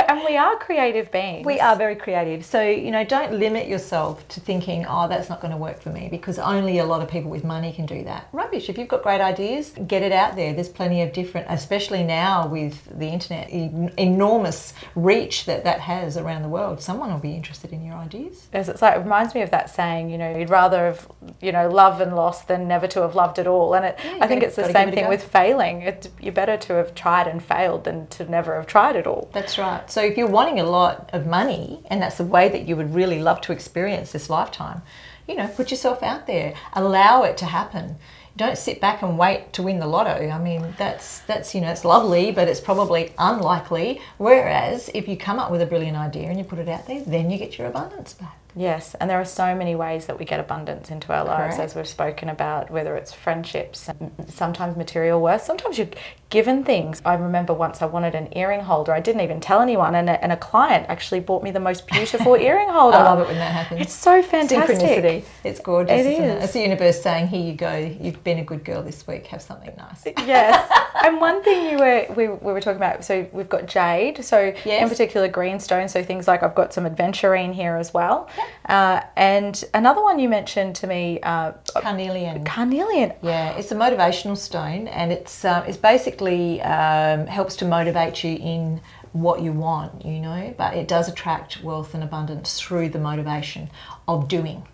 And 0.08 0.24
we 0.24 0.38
are 0.38 0.56
creative 0.58 1.12
beings. 1.12 1.46
we 1.46 1.60
are 1.60 1.76
very 1.76 1.96
creative. 1.96 2.46
So, 2.46 2.62
you 2.62 2.92
know, 2.92 3.04
don't 3.04 3.34
limit 3.34 3.68
yourself 3.68 4.26
to 4.30 4.40
thinking, 4.40 4.86
oh, 4.88 5.08
that's 5.08 5.30
not 5.30 5.42
going 5.42 5.52
to 5.52 5.58
work 5.58 5.82
for 5.82 5.90
me 5.90 6.08
because 6.10 6.38
only 6.40 6.78
a 6.80 6.86
lot 6.86 7.02
of 7.02 7.10
people 7.10 7.30
with 7.32 7.44
money 7.44 7.74
can 7.74 7.86
do 7.86 8.04
that. 8.04 8.28
Rubbish. 8.32 8.70
If 8.70 8.78
you've 8.78 8.88
got 8.88 9.04
great 9.04 9.20
ideas, 9.20 9.74
get 9.88 10.04
it 10.04 10.12
out 10.12 10.36
there. 10.36 10.54
There's 10.54 10.70
plenty 10.70 11.02
of 11.02 11.12
different, 11.12 11.48
especially 11.50 12.04
now 12.04 12.48
with 12.48 12.98
the 12.98 13.08
internet, 13.08 13.48
en- 13.52 13.92
enormous 13.98 14.74
reach 14.96 15.46
that 15.46 15.64
that 15.64 15.80
has 15.82 16.18
around 16.18 16.44
the 16.44 16.50
world. 16.50 16.82
Someone 16.82 17.12
will 17.12 17.20
be 17.20 17.34
interested 17.34 17.74
in 17.74 17.84
your 17.84 17.96
ideas. 17.96 18.48
Yes, 18.54 18.68
it's 18.70 18.82
like 18.82 18.96
it 18.96 19.00
reminds 19.00 19.34
me 19.36 19.42
of 19.42 19.52
that 19.52 19.70
saying, 19.70 20.10
you 20.10 20.18
know, 20.18 20.38
you'd 20.38 20.50
rather 20.50 20.86
have, 20.86 21.08
you 21.42 21.52
know, 21.52 21.68
love 21.70 22.00
and 22.00 22.16
lost 22.16 22.48
than 22.48 22.68
never 22.68 22.88
to 22.88 23.02
have 23.02 23.16
loved 23.16 23.40
at 23.40 23.48
all. 23.48 23.74
And 23.74 23.86
it, 23.86 23.98
you 24.04 24.12
I 24.22 24.28
think 24.28 24.42
gotta- 24.42 24.46
it's 24.48 24.56
the 24.56 24.72
same 24.72 24.90
it 24.90 24.96
thing 24.96 25.08
with 25.10 25.24
failing. 25.24 25.82
It, 25.82 26.05
you're 26.20 26.34
better 26.34 26.58
to 26.58 26.74
have 26.74 26.96
tried 26.96 27.28
and 27.28 27.44
failed 27.44 27.84
than 27.84 28.08
to 28.08 28.26
never 28.26 28.56
have 28.56 28.68
tried 28.68 28.96
at 28.96 29.08
all. 29.08 29.30
That's 29.34 29.58
right. 29.58 29.90
So 29.90 30.02
if 30.02 30.18
you're 30.18 30.28
wanting 30.28 30.60
a 30.60 30.64
lot 30.64 31.10
of 31.14 31.26
money 31.26 31.82
and 31.88 32.02
that's 32.02 32.18
the 32.18 32.24
way 32.24 32.50
that 32.50 32.68
you 32.68 32.76
would 32.76 32.94
really 32.94 33.20
love 33.20 33.42
to 33.42 33.52
experience 33.52 34.12
this 34.12 34.30
lifetime, 34.30 34.82
you 35.28 35.36
know, 35.36 35.48
put 35.48 35.72
yourself 35.72 36.04
out 36.04 36.28
there. 36.28 36.54
Allow 36.74 37.24
it 37.24 37.38
to 37.38 37.46
happen. 37.46 37.96
Don't 38.38 38.58
sit 38.58 38.82
back 38.82 39.02
and 39.02 39.18
wait 39.18 39.54
to 39.54 39.64
win 39.64 39.80
the 39.80 39.88
lotto. 39.88 40.30
I 40.30 40.38
mean, 40.38 40.76
that's 40.78 41.20
that's 41.20 41.56
you 41.56 41.62
know, 41.62 41.72
it's 41.72 41.86
lovely, 41.86 42.32
but 42.32 42.48
it's 42.50 42.60
probably 42.60 43.14
unlikely. 43.18 44.02
Whereas 44.18 44.90
if 44.94 45.08
you 45.08 45.16
come 45.16 45.40
up 45.40 45.52
with 45.52 45.62
a 45.62 45.66
brilliant 45.66 45.98
idea 45.98 46.28
and 46.30 46.38
you 46.38 46.44
put 46.44 46.60
it 46.60 46.68
out 46.68 46.86
there, 46.86 47.02
then 47.02 47.32
you 47.32 47.38
get 47.38 47.58
your 47.58 47.68
abundance 47.68 48.14
back. 48.14 48.38
Yes, 48.58 48.96
and 49.02 49.10
there 49.10 49.20
are 49.20 49.26
so 49.26 49.54
many 49.54 49.76
ways 49.76 50.06
that 50.06 50.18
we 50.18 50.24
get 50.24 50.40
abundance 50.40 50.90
into 50.90 51.12
our 51.12 51.26
lives, 51.26 51.56
Correct. 51.58 51.72
as 51.72 51.76
we've 51.76 51.88
spoken 51.88 52.30
about, 52.30 52.72
whether 52.72 52.96
it's 52.96 53.12
friendships, 53.12 53.90
sometimes 54.30 54.78
material 54.78 55.22
worth, 55.22 55.44
sometimes 55.44 55.78
you're 55.78 55.90
given 56.30 56.64
things. 56.64 57.02
I 57.06 57.16
remember 57.16 57.54
once 57.54 57.82
I 57.82 57.86
wanted 57.86 58.16
an 58.16 58.30
earring 58.38 58.62
holder. 58.62 58.94
I 58.94 59.00
didn't 59.02 59.22
even 59.22 59.42
tell 59.42 59.60
anyone, 59.62 59.94
and 59.96 60.10
a, 60.10 60.24
and 60.24 60.32
a 60.32 60.38
client 60.38 60.86
actually 60.90 61.20
bought 61.20 61.44
me 61.44 61.52
the 61.52 61.60
most 61.60 61.86
beautiful 61.88 62.36
earring 62.40 62.70
holder. 62.70 62.98
I 62.98 63.04
love 63.04 63.20
it 63.20 63.28
when 63.28 63.36
that 63.38 63.52
happens. 63.54 63.82
It's 63.82 63.94
so 63.94 64.22
fantastic. 64.24 64.78
Synchronicity. 64.78 65.24
It's 65.44 65.60
gorgeous. 65.60 65.92
It 65.92 66.06
isn't 66.12 66.24
is. 66.24 66.44
It's 66.46 66.54
the 66.54 66.62
universe 66.62 67.02
saying, 67.02 67.28
"Here 67.28 67.42
you 67.46 67.54
go. 67.54 67.76
You've 68.00 68.24
been 68.24 68.40
a 68.40 68.44
good 68.44 68.64
girl 68.64 68.82
this 68.84 69.06
week. 69.06 69.28
Have 69.28 69.42
something 69.42 69.74
nice." 69.78 70.06
yes. 70.26 70.72
And 71.04 71.20
one 71.20 71.44
thing 71.44 71.72
you 71.72 71.78
were 71.78 72.06
we, 72.16 72.28
we 72.30 72.54
were 72.54 72.62
talking 72.62 72.78
about, 72.78 73.04
so 73.04 73.28
we've 73.34 73.50
got 73.50 73.66
jade, 73.68 74.24
so 74.24 74.40
in 74.48 74.56
Yes. 74.66 74.90
particular 74.90 75.28
greenstone, 75.28 75.88
so 75.90 76.04
things 76.04 76.28
like 76.28 76.42
I've 76.42 76.56
got 76.56 76.74
some 76.74 76.86
adventurine 76.86 77.54
here 77.54 77.76
as 77.76 77.94
well. 77.94 78.30
Uh, 78.66 79.02
and 79.16 79.64
another 79.74 80.02
one 80.02 80.20
you 80.20 80.30
mentioned 80.30 80.76
to 80.78 80.88
me, 80.88 81.20
uh, 81.22 81.54
Carnelian. 81.76 82.44
carnelian. 82.44 83.14
Yeah, 83.22 83.56
it's 83.58 83.72
a 83.72 83.76
motivational 83.76 84.38
stone, 84.38 84.88
and 84.88 85.12
it's 85.12 85.46
uh, 85.46 85.64
it's 85.68 85.78
basically 85.78 86.62
um, 86.62 87.28
helps 87.28 87.56
to 87.58 87.66
motivate 87.66 88.24
you 88.24 88.38
in 88.38 88.82
what 89.14 89.42
you 89.42 89.52
want, 89.52 90.06
you 90.06 90.20
know. 90.20 90.54
But 90.58 90.76
it 90.76 90.88
does 90.88 91.08
attract 91.08 91.64
wealth 91.64 91.94
and 91.94 92.04
abundance 92.04 92.60
through 92.60 92.90
the 92.90 93.00
motivation 93.00 93.70
of 94.08 94.28
doing. 94.28 94.68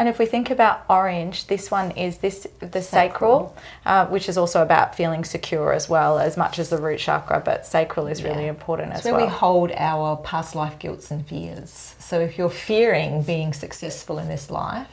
And 0.00 0.08
if 0.08 0.18
we 0.18 0.24
think 0.24 0.48
about 0.48 0.82
orange, 0.88 1.46
this 1.48 1.70
one 1.70 1.90
is 1.90 2.16
this 2.18 2.46
the 2.60 2.80
sacral, 2.80 3.54
uh, 3.84 4.06
which 4.06 4.30
is 4.30 4.38
also 4.38 4.62
about 4.62 4.94
feeling 4.94 5.24
secure 5.24 5.74
as 5.74 5.90
well, 5.90 6.18
as 6.18 6.38
much 6.38 6.58
as 6.58 6.70
the 6.70 6.78
root 6.78 6.98
chakra. 6.98 7.42
But 7.44 7.66
sacral 7.66 8.06
is 8.06 8.22
really 8.24 8.46
important 8.46 8.92
It's 8.92 9.00
as 9.00 9.04
where 9.04 9.16
well. 9.16 9.26
we 9.26 9.30
hold 9.30 9.72
our 9.72 10.16
past 10.16 10.54
life 10.54 10.78
guilts 10.78 11.10
and 11.10 11.26
fears. 11.26 11.96
So 11.98 12.18
if 12.18 12.38
you're 12.38 12.48
fearing 12.48 13.22
being 13.24 13.52
successful 13.52 14.18
in 14.18 14.28
this 14.28 14.50
life, 14.50 14.88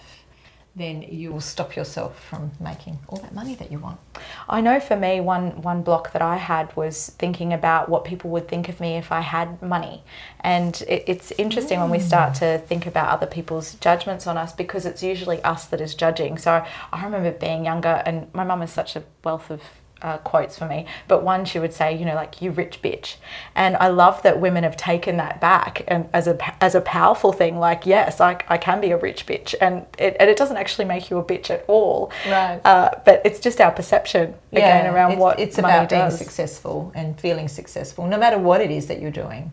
then 0.77 1.01
you 1.01 1.31
will 1.31 1.41
stop 1.41 1.75
yourself 1.75 2.23
from 2.23 2.51
making 2.59 2.99
all 3.07 3.17
that 3.19 3.33
money 3.33 3.55
that 3.55 3.71
you 3.71 3.79
want. 3.79 3.99
I 4.47 4.61
know 4.61 4.79
for 4.79 4.95
me, 4.95 5.19
one 5.19 5.61
one 5.61 5.81
block 5.81 6.13
that 6.13 6.21
I 6.21 6.37
had 6.37 6.75
was 6.75 7.09
thinking 7.17 7.51
about 7.51 7.89
what 7.89 8.05
people 8.05 8.29
would 8.31 8.47
think 8.47 8.69
of 8.69 8.79
me 8.79 8.95
if 8.97 9.11
I 9.11 9.21
had 9.21 9.61
money, 9.61 10.03
and 10.39 10.81
it, 10.87 11.03
it's 11.07 11.31
interesting 11.37 11.79
when 11.79 11.89
we 11.89 11.97
mm. 11.97 12.07
start 12.07 12.35
to 12.35 12.59
think 12.59 12.85
about 12.85 13.09
other 13.09 13.27
people's 13.27 13.75
judgments 13.75 14.27
on 14.27 14.37
us 14.37 14.53
because 14.53 14.85
it's 14.85 15.03
usually 15.03 15.41
us 15.43 15.65
that 15.65 15.81
is 15.81 15.95
judging. 15.95 16.37
So 16.37 16.63
I 16.93 17.03
remember 17.03 17.31
being 17.31 17.65
younger, 17.65 18.01
and 18.05 18.33
my 18.33 18.43
mum 18.43 18.61
is 18.61 18.71
such 18.71 18.95
a 18.95 19.03
wealth 19.23 19.49
of 19.49 19.61
uh, 20.01 20.17
quotes 20.19 20.57
for 20.57 20.65
me, 20.67 20.85
but 21.07 21.23
one 21.23 21.45
she 21.45 21.59
would 21.59 21.73
say, 21.73 21.95
you 21.95 22.05
know, 22.05 22.15
like 22.15 22.41
"you 22.41 22.51
rich 22.51 22.81
bitch," 22.81 23.15
and 23.55 23.75
I 23.77 23.87
love 23.87 24.21
that 24.23 24.39
women 24.39 24.63
have 24.63 24.77
taken 24.77 25.17
that 25.17 25.41
back 25.41 25.83
and 25.87 26.07
as 26.13 26.27
a 26.27 26.63
as 26.63 26.75
a 26.75 26.81
powerful 26.81 27.31
thing. 27.31 27.59
Like, 27.59 27.85
yes, 27.85 28.21
I, 28.21 28.37
I 28.47 28.57
can 28.57 28.81
be 28.81 28.91
a 28.91 28.97
rich 28.97 29.25
bitch, 29.25 29.55
and 29.59 29.85
it 29.97 30.15
and 30.19 30.29
it 30.29 30.37
doesn't 30.37 30.57
actually 30.57 30.85
make 30.85 31.09
you 31.09 31.17
a 31.17 31.23
bitch 31.23 31.49
at 31.49 31.65
all, 31.67 32.11
Right. 32.27 32.61
Uh, 32.63 32.91
but 33.05 33.21
it's 33.25 33.39
just 33.39 33.59
our 33.61 33.71
perception 33.71 34.35
again 34.51 34.93
around 34.93 35.13
it's, 35.13 35.19
what 35.19 35.39
it's 35.39 35.57
money 35.57 35.73
about 35.73 35.89
being 35.89 36.01
does. 36.01 36.17
successful 36.17 36.91
and 36.95 37.19
feeling 37.19 37.47
successful, 37.47 38.07
no 38.07 38.17
matter 38.17 38.37
what 38.37 38.61
it 38.61 38.71
is 38.71 38.87
that 38.87 39.01
you're 39.01 39.11
doing. 39.11 39.51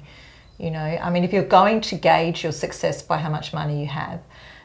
You 0.59 0.70
know, 0.70 0.78
I 0.78 1.11
mean, 1.11 1.24
if 1.24 1.33
you're 1.33 1.42
going 1.42 1.80
to 1.83 1.96
gauge 1.96 2.44
your 2.44 2.52
success 2.52 3.02
by 3.02 3.18
how 3.18 3.28
much 3.28 3.52
money 3.52 3.80
you 3.80 3.88
have, 3.88 4.20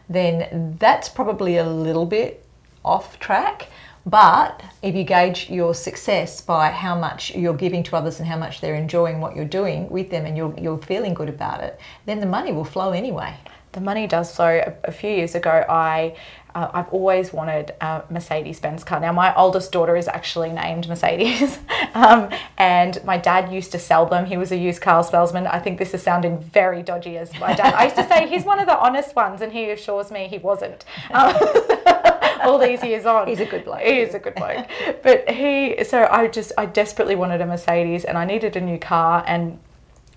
then 0.07 0.75
that's 0.79 1.09
probably 1.09 1.57
a 1.57 1.67
little 1.67 2.05
bit 2.05 2.45
off 2.85 3.19
track. 3.19 3.67
But 4.05 4.63
if 4.81 4.95
you 4.95 5.03
gauge 5.03 5.49
your 5.49 5.73
success 5.73 6.41
by 6.41 6.71
how 6.71 6.95
much 6.95 7.35
you're 7.35 7.53
giving 7.53 7.83
to 7.83 7.95
others 7.95 8.19
and 8.19 8.27
how 8.27 8.37
much 8.37 8.61
they're 8.61 8.75
enjoying 8.75 9.19
what 9.19 9.35
you're 9.35 9.45
doing 9.45 9.89
with 9.89 10.09
them 10.09 10.25
and 10.25 10.37
you're, 10.37 10.53
you're 10.57 10.77
feeling 10.77 11.13
good 11.13 11.29
about 11.29 11.61
it, 11.61 11.79
then 12.05 12.19
the 12.19 12.25
money 12.25 12.51
will 12.51 12.65
flow 12.65 12.91
anyway. 12.91 13.35
The 13.73 13.81
money 13.81 14.07
does 14.07 14.35
flow. 14.35 14.61
A, 14.83 14.91
few 14.91 15.11
years 15.11 15.35
ago, 15.35 15.63
I 15.69 16.15
uh, 16.55 16.71
I've 16.73 16.89
always 16.89 17.31
wanted 17.31 17.75
a 17.81 18.03
Mercedes 18.09 18.59
Benz 18.59 18.83
car. 18.83 18.99
Now 18.99 19.11
my 19.11 19.35
oldest 19.35 19.71
daughter 19.71 19.95
is 19.95 20.07
actually 20.07 20.51
named 20.51 20.87
Mercedes, 20.87 21.59
um, 21.93 22.29
and 22.57 23.03
my 23.05 23.17
dad 23.17 23.53
used 23.53 23.71
to 23.73 23.79
sell 23.79 24.07
them. 24.07 24.25
He 24.25 24.37
was 24.37 24.51
a 24.51 24.57
used 24.57 24.81
car 24.81 25.03
salesman. 25.03 25.45
I 25.45 25.59
think 25.59 25.77
this 25.77 25.93
is 25.93 26.01
sounding 26.01 26.39
very 26.39 26.81
dodgy 26.81 27.17
as 27.17 27.31
my 27.39 27.53
dad. 27.53 27.75
I 27.75 27.83
used 27.83 27.97
to 27.97 28.07
say 28.07 28.27
he's 28.27 28.43
one 28.43 28.59
of 28.59 28.65
the 28.65 28.77
honest 28.77 29.15
ones, 29.15 29.41
and 29.41 29.53
he 29.53 29.69
assures 29.69 30.09
me 30.09 30.27
he 30.27 30.39
wasn't. 30.39 30.85
Um, 31.11 31.33
all 32.41 32.57
these 32.57 32.83
years 32.83 33.05
on, 33.05 33.27
He's 33.27 33.39
a 33.39 33.45
good 33.45 33.65
bloke. 33.65 33.81
He 33.81 33.99
is 33.99 34.13
a 34.13 34.19
good 34.19 34.35
bloke. 34.35 34.67
but 35.03 35.29
he, 35.29 35.83
so 35.83 36.07
I 36.11 36.27
just, 36.27 36.51
I 36.57 36.65
desperately 36.65 37.15
wanted 37.15 37.41
a 37.41 37.45
Mercedes, 37.45 38.05
and 38.05 38.17
I 38.17 38.25
needed 38.25 38.55
a 38.55 38.61
new 38.61 38.77
car, 38.77 39.23
and 39.27 39.59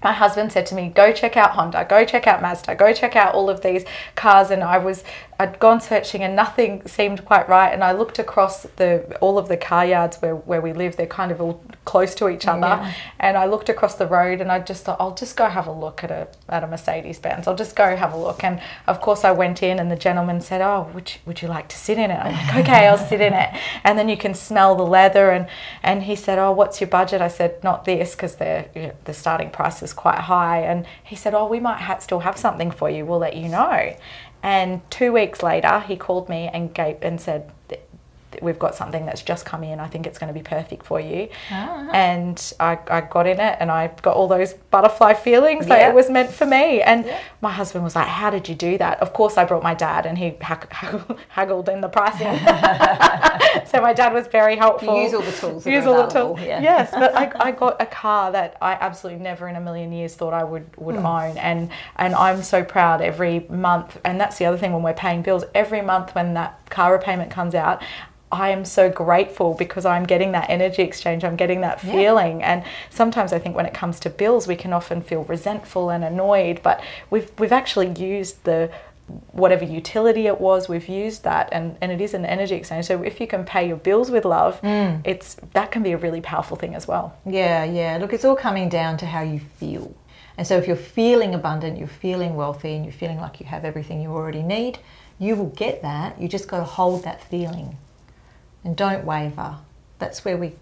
my 0.03 0.13
husband 0.13 0.51
said 0.53 0.67
to 0.67 0.75
me, 0.75 0.89
"Go 0.89 1.13
check 1.13 1.37
out 1.37 1.53
Honda, 1.53 1.87
go 1.89 2.05
check 2.05 2.27
out 2.27 2.43
Mazda, 2.43 2.75
go 2.75 2.93
check 2.93 3.15
out 3.15 3.35
all 3.35 3.49
of 3.49 3.63
these 3.63 3.85
cars." 4.17 4.51
And 4.51 4.63
I 4.65 4.79
was, 4.79 5.05
I'd 5.43 5.59
gone 5.59 5.81
searching, 5.81 6.23
and 6.23 6.37
nothing 6.37 6.87
seemed 6.87 7.25
quite 7.25 7.49
right. 7.49 7.73
And 7.75 7.83
I 7.83 7.91
looked 7.91 8.21
across 8.21 8.63
the 8.77 9.17
all 9.21 9.39
of 9.39 9.49
the 9.49 9.57
car 9.57 9.85
yards 9.85 10.19
where, 10.19 10.37
where 10.37 10.61
we 10.61 10.73
live. 10.73 10.97
They're 10.97 11.07
kind 11.07 11.33
of 11.33 11.41
all 11.41 11.61
close 11.85 12.15
to 12.17 12.29
each 12.29 12.47
other. 12.47 12.61
Yeah. 12.61 12.93
And 13.19 13.37
I 13.37 13.47
looked 13.47 13.69
across 13.69 13.97
the 13.97 14.07
road, 14.07 14.41
and 14.41 14.53
I 14.53 14.61
just 14.61 14.85
thought, 14.85 14.99
I'll 15.01 15.17
just 15.17 15.37
go 15.37 15.49
have 15.49 15.67
a 15.67 15.73
look 15.73 16.05
at 16.05 16.13
a 16.13 16.29
at 16.49 16.63
a 16.63 16.69
Mercedes 16.69 17.19
Benz. 17.19 17.49
I'll 17.49 17.57
just 17.57 17.75
go 17.75 17.97
have 17.97 18.13
a 18.13 18.17
look. 18.17 18.45
And 18.45 18.61
of 18.87 19.01
course, 19.01 19.25
I 19.25 19.33
went 19.33 19.65
in, 19.65 19.81
and 19.81 19.91
the 19.91 19.97
gentleman 19.97 20.41
said, 20.41 20.61
"Oh, 20.61 20.89
would 20.95 21.13
you, 21.13 21.21
would 21.27 21.43
you 21.43 21.49
like 21.49 21.67
to 21.69 21.77
sit 21.77 21.99
in 21.99 22.13
it?" 22.13 22.21
I'm 22.25 22.35
like, 22.35 22.57
"Okay, 22.63 22.87
I'll 22.87 22.97
sit 22.97 23.21
in 23.21 23.33
it." 23.33 23.51
And 23.83 23.99
then 23.99 24.09
you 24.09 24.17
can 24.17 24.35
smell 24.35 24.77
the 24.77 24.87
leather, 24.87 25.33
and 25.33 25.49
and 25.83 26.05
he 26.05 26.15
said, 26.15 26.39
"Oh, 26.39 26.53
what's 26.53 26.81
your 26.81 26.89
budget?" 26.89 27.21
I 27.21 27.29
said, 27.29 27.65
"Not 27.65 27.85
this, 27.85 28.15
because 28.15 28.37
the 28.37 28.67
you 28.77 28.83
know, 28.83 28.93
the 29.07 29.13
starting 29.13 29.51
price 29.51 29.83
is 29.83 29.93
quite 29.93 30.21
high." 30.21 30.61
And 30.61 30.87
he 31.03 31.17
said, 31.17 31.35
"Oh, 31.35 31.47
we 31.49 31.59
might 31.59 31.81
ha- 31.81 31.99
still 31.99 32.21
have 32.21 32.37
something 32.39 32.71
for 32.71 32.89
you. 32.89 33.05
We'll 33.05 33.19
let 33.19 33.35
you 33.37 33.49
know." 33.49 33.97
And 34.43 34.89
two 34.91 35.13
weeks 35.13 35.43
later, 35.43 35.81
he 35.81 35.97
called 35.97 36.29
me 36.29 36.51
and 36.53 36.75
gave 36.75 36.99
and 37.03 37.21
said. 37.21 37.51
We've 38.41 38.59
got 38.59 38.75
something 38.75 39.05
that's 39.07 39.23
just 39.23 39.45
come 39.45 39.63
in. 39.65 39.81
I 39.81 39.89
think 39.89 40.07
it's 40.07 40.19
going 40.19 40.33
to 40.33 40.39
be 40.39 40.43
perfect 40.43 40.87
for 40.87 41.01
you. 41.01 41.29
Ah. 41.51 41.91
And 41.93 42.53
I, 42.61 42.79
I 42.89 43.01
got 43.03 43.27
in 43.27 43.41
it 43.41 43.57
and 43.61 43.71
I 43.71 43.89
got 44.03 44.17
all 44.17 44.29
those 44.29 44.55
butterfly 44.71 45.15
feelings 45.15 45.67
Yeah. 45.67 45.89
it 45.89 45.95
was 45.95 46.09
meant 46.09 46.31
for 46.31 46.47
me. 46.47 46.81
And 46.83 47.13
my 47.41 47.51
husband 47.51 47.85
was 47.85 47.95
like, 47.97 48.07
How 48.07 48.31
did 48.31 48.49
you 48.49 48.55
do 48.55 48.79
that? 48.79 49.01
Of 49.01 49.13
course, 49.13 49.37
I 49.37 49.45
brought 49.45 49.63
my 49.63 49.75
dad 49.75 50.07
and 50.07 50.17
he 50.17 50.37
hag- 50.41 50.71
haggled, 50.73 51.19
haggled 51.29 51.69
in 51.69 51.81
the 51.81 51.89
pricing. 51.89 52.27
so 53.67 53.81
my 53.81 53.93
dad 53.93 54.13
was 54.13 54.27
very 54.27 54.57
helpful. 54.57 55.03
use 55.03 55.15
all 55.15 55.23
the 55.23 55.33
tools 55.33 55.67
Use 55.67 55.87
all 55.87 56.07
the 56.07 56.13
tools. 56.13 56.41
yeah. 56.41 56.61
Yes, 56.63 56.91
but 56.93 57.15
I, 57.15 57.33
I 57.39 57.51
got 57.65 57.81
a 57.81 57.87
car 57.87 58.33
that 58.33 58.57
I 58.61 58.73
absolutely 58.75 59.23
never 59.23 59.49
in 59.49 59.57
a 59.57 59.61
million 59.61 59.93
years 59.93 60.15
thought 60.15 60.33
I 60.35 60.45
would, 60.45 60.67
would 60.77 60.97
Hmm. 60.97 61.07
own. 61.07 61.39
And, 61.39 61.71
and 61.97 62.15
I'm 62.15 62.43
so 62.43 62.63
proud 62.65 63.01
every 63.01 63.41
month. 63.49 63.99
And 64.05 64.21
that's 64.21 64.39
the 64.39 64.45
other 64.47 64.59
thing 64.59 64.73
when 64.73 64.83
we're 64.83 64.93
paying 64.95 65.23
bills, 65.23 65.45
every 65.55 65.83
month 65.83 66.15
when 66.15 66.35
that 66.35 66.59
car 66.73 66.93
repayment 66.93 67.31
comes 67.31 67.55
out, 67.55 67.83
I 68.33 68.49
am 68.49 68.65
so 68.65 68.91
grateful 68.91 69.55
because 69.55 69.85
I'm 69.85 70.05
getting 70.05 70.33
that 70.33 70.49
energy 70.49 70.83
exchange, 70.83 71.23
I'm 71.23 71.37
getting 71.37 71.61
that 71.61 71.85
Yeah. 71.85 71.93
feeling. 71.93 72.43
And 72.43 72.65
sometimes 72.91 73.33
I 73.33 73.39
think 73.39 73.55
when 73.55 73.67
it 73.67 73.75
comes 73.75 74.01
to 74.01 74.11
bills, 74.11 74.49
we 74.49 74.57
can 74.57 74.73
often 74.73 75.03
feel 75.03 75.23
resentful 75.25 75.91
and 75.91 76.03
annoyed, 76.03 76.61
but 76.63 76.81
we've 77.11 77.31
we've 77.39 77.53
actually 77.53 77.91
used 78.15 78.43
the 78.45 78.71
whatever 79.33 79.65
utility 79.65 80.27
it 80.27 80.41
was, 80.41 80.69
we've 80.69 80.89
used 80.89 81.25
that 81.25 81.49
and, 81.53 81.77
and 81.83 81.93
it 81.93 82.01
is 82.01 82.15
an 82.15 82.25
energy 82.25 82.55
exchange. 82.55 82.87
So 82.87 83.03
if 83.03 83.21
you 83.21 83.27
can 83.27 83.45
pay 83.45 83.69
your 83.69 83.77
bills 83.77 84.11
with 84.11 84.25
love, 84.25 84.61
mm. 84.63 85.01
it's 85.05 85.37
that 85.53 85.71
can 85.71 85.83
be 85.83 85.93
a 85.93 85.99
really 85.99 86.23
powerful 86.23 86.57
thing 86.57 86.75
as 86.75 86.89
well. 86.89 87.15
Yeah, 87.27 87.65
yeah. 87.65 87.99
Look, 88.01 88.13
it's 88.15 88.25
all 88.25 88.37
coming 88.37 88.71
down 88.71 88.97
to 88.99 89.07
how 89.07 89.23
you 89.23 89.41
feel. 89.61 89.95
And 90.39 90.47
so 90.47 90.57
if 90.57 90.67
you're 90.67 90.77
feeling 90.77 91.35
abundant, 91.35 91.77
you're 91.79 91.97
feeling 92.07 92.37
wealthy, 92.37 92.75
and 92.77 92.85
you're 92.87 92.93
feeling 92.95 93.21
like 93.21 93.39
you 93.41 93.47
have 93.47 93.67
everything 93.67 94.01
you 94.01 94.11
already 94.11 94.43
need, 94.43 94.79
you 95.23 95.37
will 95.37 95.51
get 95.51 95.83
that. 95.83 96.21
You 96.21 96.27
just 96.29 96.49
got 96.49 96.59
to 96.59 96.65
hold 96.65 97.05
that 97.05 97.23
feeling 97.23 97.77
and 98.65 98.77
don't 98.77 99.05
waver. 99.05 99.57
That's 99.99 100.25
where 100.25 100.37
we. 100.37 100.53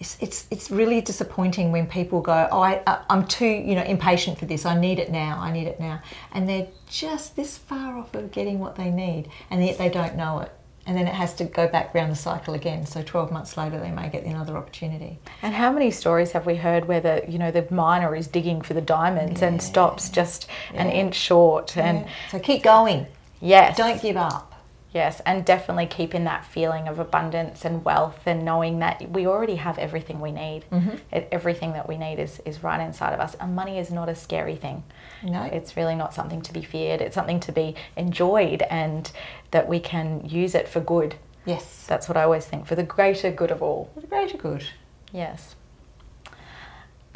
It's, 0.00 0.18
it's, 0.20 0.46
it's 0.50 0.70
really 0.70 1.00
disappointing 1.00 1.70
when 1.72 1.86
people 1.86 2.20
go, 2.20 2.48
oh, 2.50 2.60
I, 2.60 2.82
I- 2.86 3.02
I'm 3.08 3.26
too 3.26 3.46
you 3.46 3.74
know 3.76 3.82
impatient 3.82 4.38
for 4.38 4.44
this. 4.44 4.66
I 4.66 4.78
need 4.78 4.98
it 4.98 5.10
now. 5.10 5.38
I 5.40 5.50
need 5.52 5.66
it 5.66 5.80
now, 5.80 6.02
and 6.32 6.46
they're 6.48 6.66
just 6.88 7.36
this 7.36 7.56
far 7.56 7.96
off 7.96 8.14
of 8.14 8.30
getting 8.30 8.58
what 8.58 8.76
they 8.76 8.90
need, 8.90 9.28
and 9.50 9.64
yet 9.64 9.78
they 9.78 9.88
don't 9.88 10.16
know 10.16 10.40
it. 10.40 10.52
And 10.86 10.94
then 10.98 11.06
it 11.06 11.14
has 11.14 11.32
to 11.36 11.44
go 11.44 11.66
back 11.66 11.94
round 11.94 12.12
the 12.12 12.16
cycle 12.16 12.52
again. 12.52 12.84
So 12.84 13.02
12 13.02 13.32
months 13.32 13.56
later, 13.56 13.80
they 13.80 13.90
may 13.90 14.10
get 14.10 14.24
another 14.24 14.58
opportunity. 14.58 15.18
And 15.40 15.54
how 15.54 15.72
many 15.72 15.90
stories 15.90 16.32
have 16.32 16.44
we 16.44 16.56
heard 16.56 16.86
where 16.86 17.00
the 17.00 17.24
you 17.26 17.38
know 17.38 17.50
the 17.50 17.66
miner 17.72 18.14
is 18.14 18.26
digging 18.26 18.60
for 18.60 18.74
the 18.74 18.82
diamonds 18.82 19.40
and 19.40 19.62
stops 19.62 20.10
just 20.10 20.46
an 20.74 20.90
inch 20.90 21.14
short 21.14 21.74
and 21.78 22.00
Yeah. 22.00 22.08
So 22.32 22.38
keep 22.38 22.62
going. 22.62 23.06
Yes 23.44 23.76
Don't 23.76 24.00
give 24.00 24.16
up. 24.16 24.50
Yes, 24.92 25.20
and 25.26 25.44
definitely 25.44 25.86
keeping 25.86 26.22
that 26.22 26.44
feeling 26.44 26.86
of 26.86 27.00
abundance 27.00 27.64
and 27.64 27.84
wealth 27.84 28.20
and 28.26 28.44
knowing 28.44 28.78
that 28.78 29.10
we 29.10 29.26
already 29.26 29.56
have 29.56 29.76
everything 29.76 30.20
we 30.20 30.30
need. 30.30 30.64
Mm-hmm. 30.70 31.18
Everything 31.32 31.72
that 31.72 31.88
we 31.88 31.96
need 31.98 32.20
is, 32.20 32.40
is 32.44 32.62
right 32.62 32.80
inside 32.80 33.12
of 33.12 33.18
us. 33.18 33.34
And 33.40 33.56
money 33.56 33.76
is 33.80 33.90
not 33.90 34.08
a 34.08 34.14
scary 34.14 34.54
thing. 34.54 34.84
No. 35.20 35.42
It's 35.42 35.76
really 35.76 35.96
not 35.96 36.14
something 36.14 36.42
to 36.42 36.52
be 36.52 36.62
feared. 36.62 37.00
It's 37.00 37.16
something 37.16 37.40
to 37.40 37.50
be 37.50 37.74
enjoyed 37.96 38.62
and 38.70 39.10
that 39.50 39.66
we 39.68 39.80
can 39.80 40.24
use 40.28 40.54
it 40.54 40.68
for 40.68 40.78
good. 40.78 41.16
Yes. 41.44 41.86
That's 41.88 42.06
what 42.08 42.16
I 42.16 42.22
always 42.22 42.46
think, 42.46 42.64
for 42.64 42.76
the 42.76 42.84
greater 42.84 43.32
good 43.32 43.50
of 43.50 43.62
all. 43.62 43.90
The 43.96 44.06
greater 44.06 44.38
good. 44.38 44.64
Yes. 45.12 45.56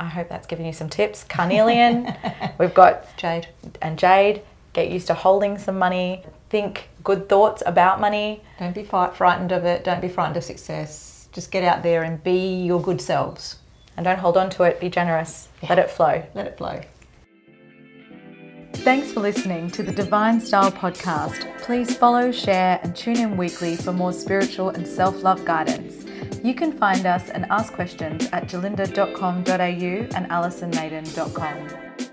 I 0.01 0.07
hope 0.07 0.29
that's 0.29 0.49
given 0.49 0.67
you 0.67 0.73
some 0.73 0.88
tips. 0.88 1.23
Carnelian, 1.23 2.12
we've 2.59 2.75
got 2.75 3.17
Jade. 3.17 3.47
and 3.81 3.97
jade, 3.99 4.43
get 4.79 4.91
used 4.91 5.09
to 5.09 5.14
holding 5.14 5.59
some 5.59 5.79
money, 5.79 6.25
think 6.51 6.88
good 7.03 7.29
thoughts 7.29 7.62
about 7.67 8.01
money. 8.01 8.43
Don't 8.59 8.75
be 8.75 8.85
frightened 8.85 9.53
of 9.53 9.64
it. 9.64 9.85
Don't 9.85 10.01
be 10.01 10.09
frightened 10.09 10.37
of 10.37 10.45
success. 10.45 11.29
Just 11.33 11.51
get 11.51 11.64
out 11.64 11.83
there 11.83 12.05
and 12.05 12.23
be 12.23 12.62
your 12.64 12.81
good 12.81 13.01
selves. 13.01 13.57
And 13.97 14.05
don't 14.05 14.19
hold 14.19 14.37
on 14.37 14.49
to 14.51 14.62
it, 14.62 14.79
be 14.79 14.88
generous, 14.88 15.49
let 15.69 15.79
it 15.81 15.91
flow. 15.91 16.23
Let 16.35 16.47
it 16.47 16.57
flow. 16.57 16.81
Thanks 18.85 19.12
for 19.12 19.21
listening 19.21 19.71
to 19.73 19.83
the 19.83 19.91
Divine 19.91 20.41
Style 20.41 20.71
podcast. 20.71 21.41
Please 21.62 21.97
follow, 21.97 22.31
share, 22.31 22.79
and 22.85 22.95
tune 22.95 23.19
in 23.19 23.37
weekly 23.37 23.75
for 23.75 23.93
more 23.93 24.12
spiritual 24.12 24.69
and 24.69 24.87
self 24.87 25.25
love 25.25 25.45
guidance. 25.45 26.07
You 26.45 26.55
can 26.55 26.71
find 26.79 27.05
us 27.05 27.29
and 27.31 27.45
ask 27.51 27.73
questions 27.73 28.29
at 28.33 28.47
gerlinda.com.au 28.47 30.17
and 30.17 30.31
alisonmaiden.com. 30.31 32.08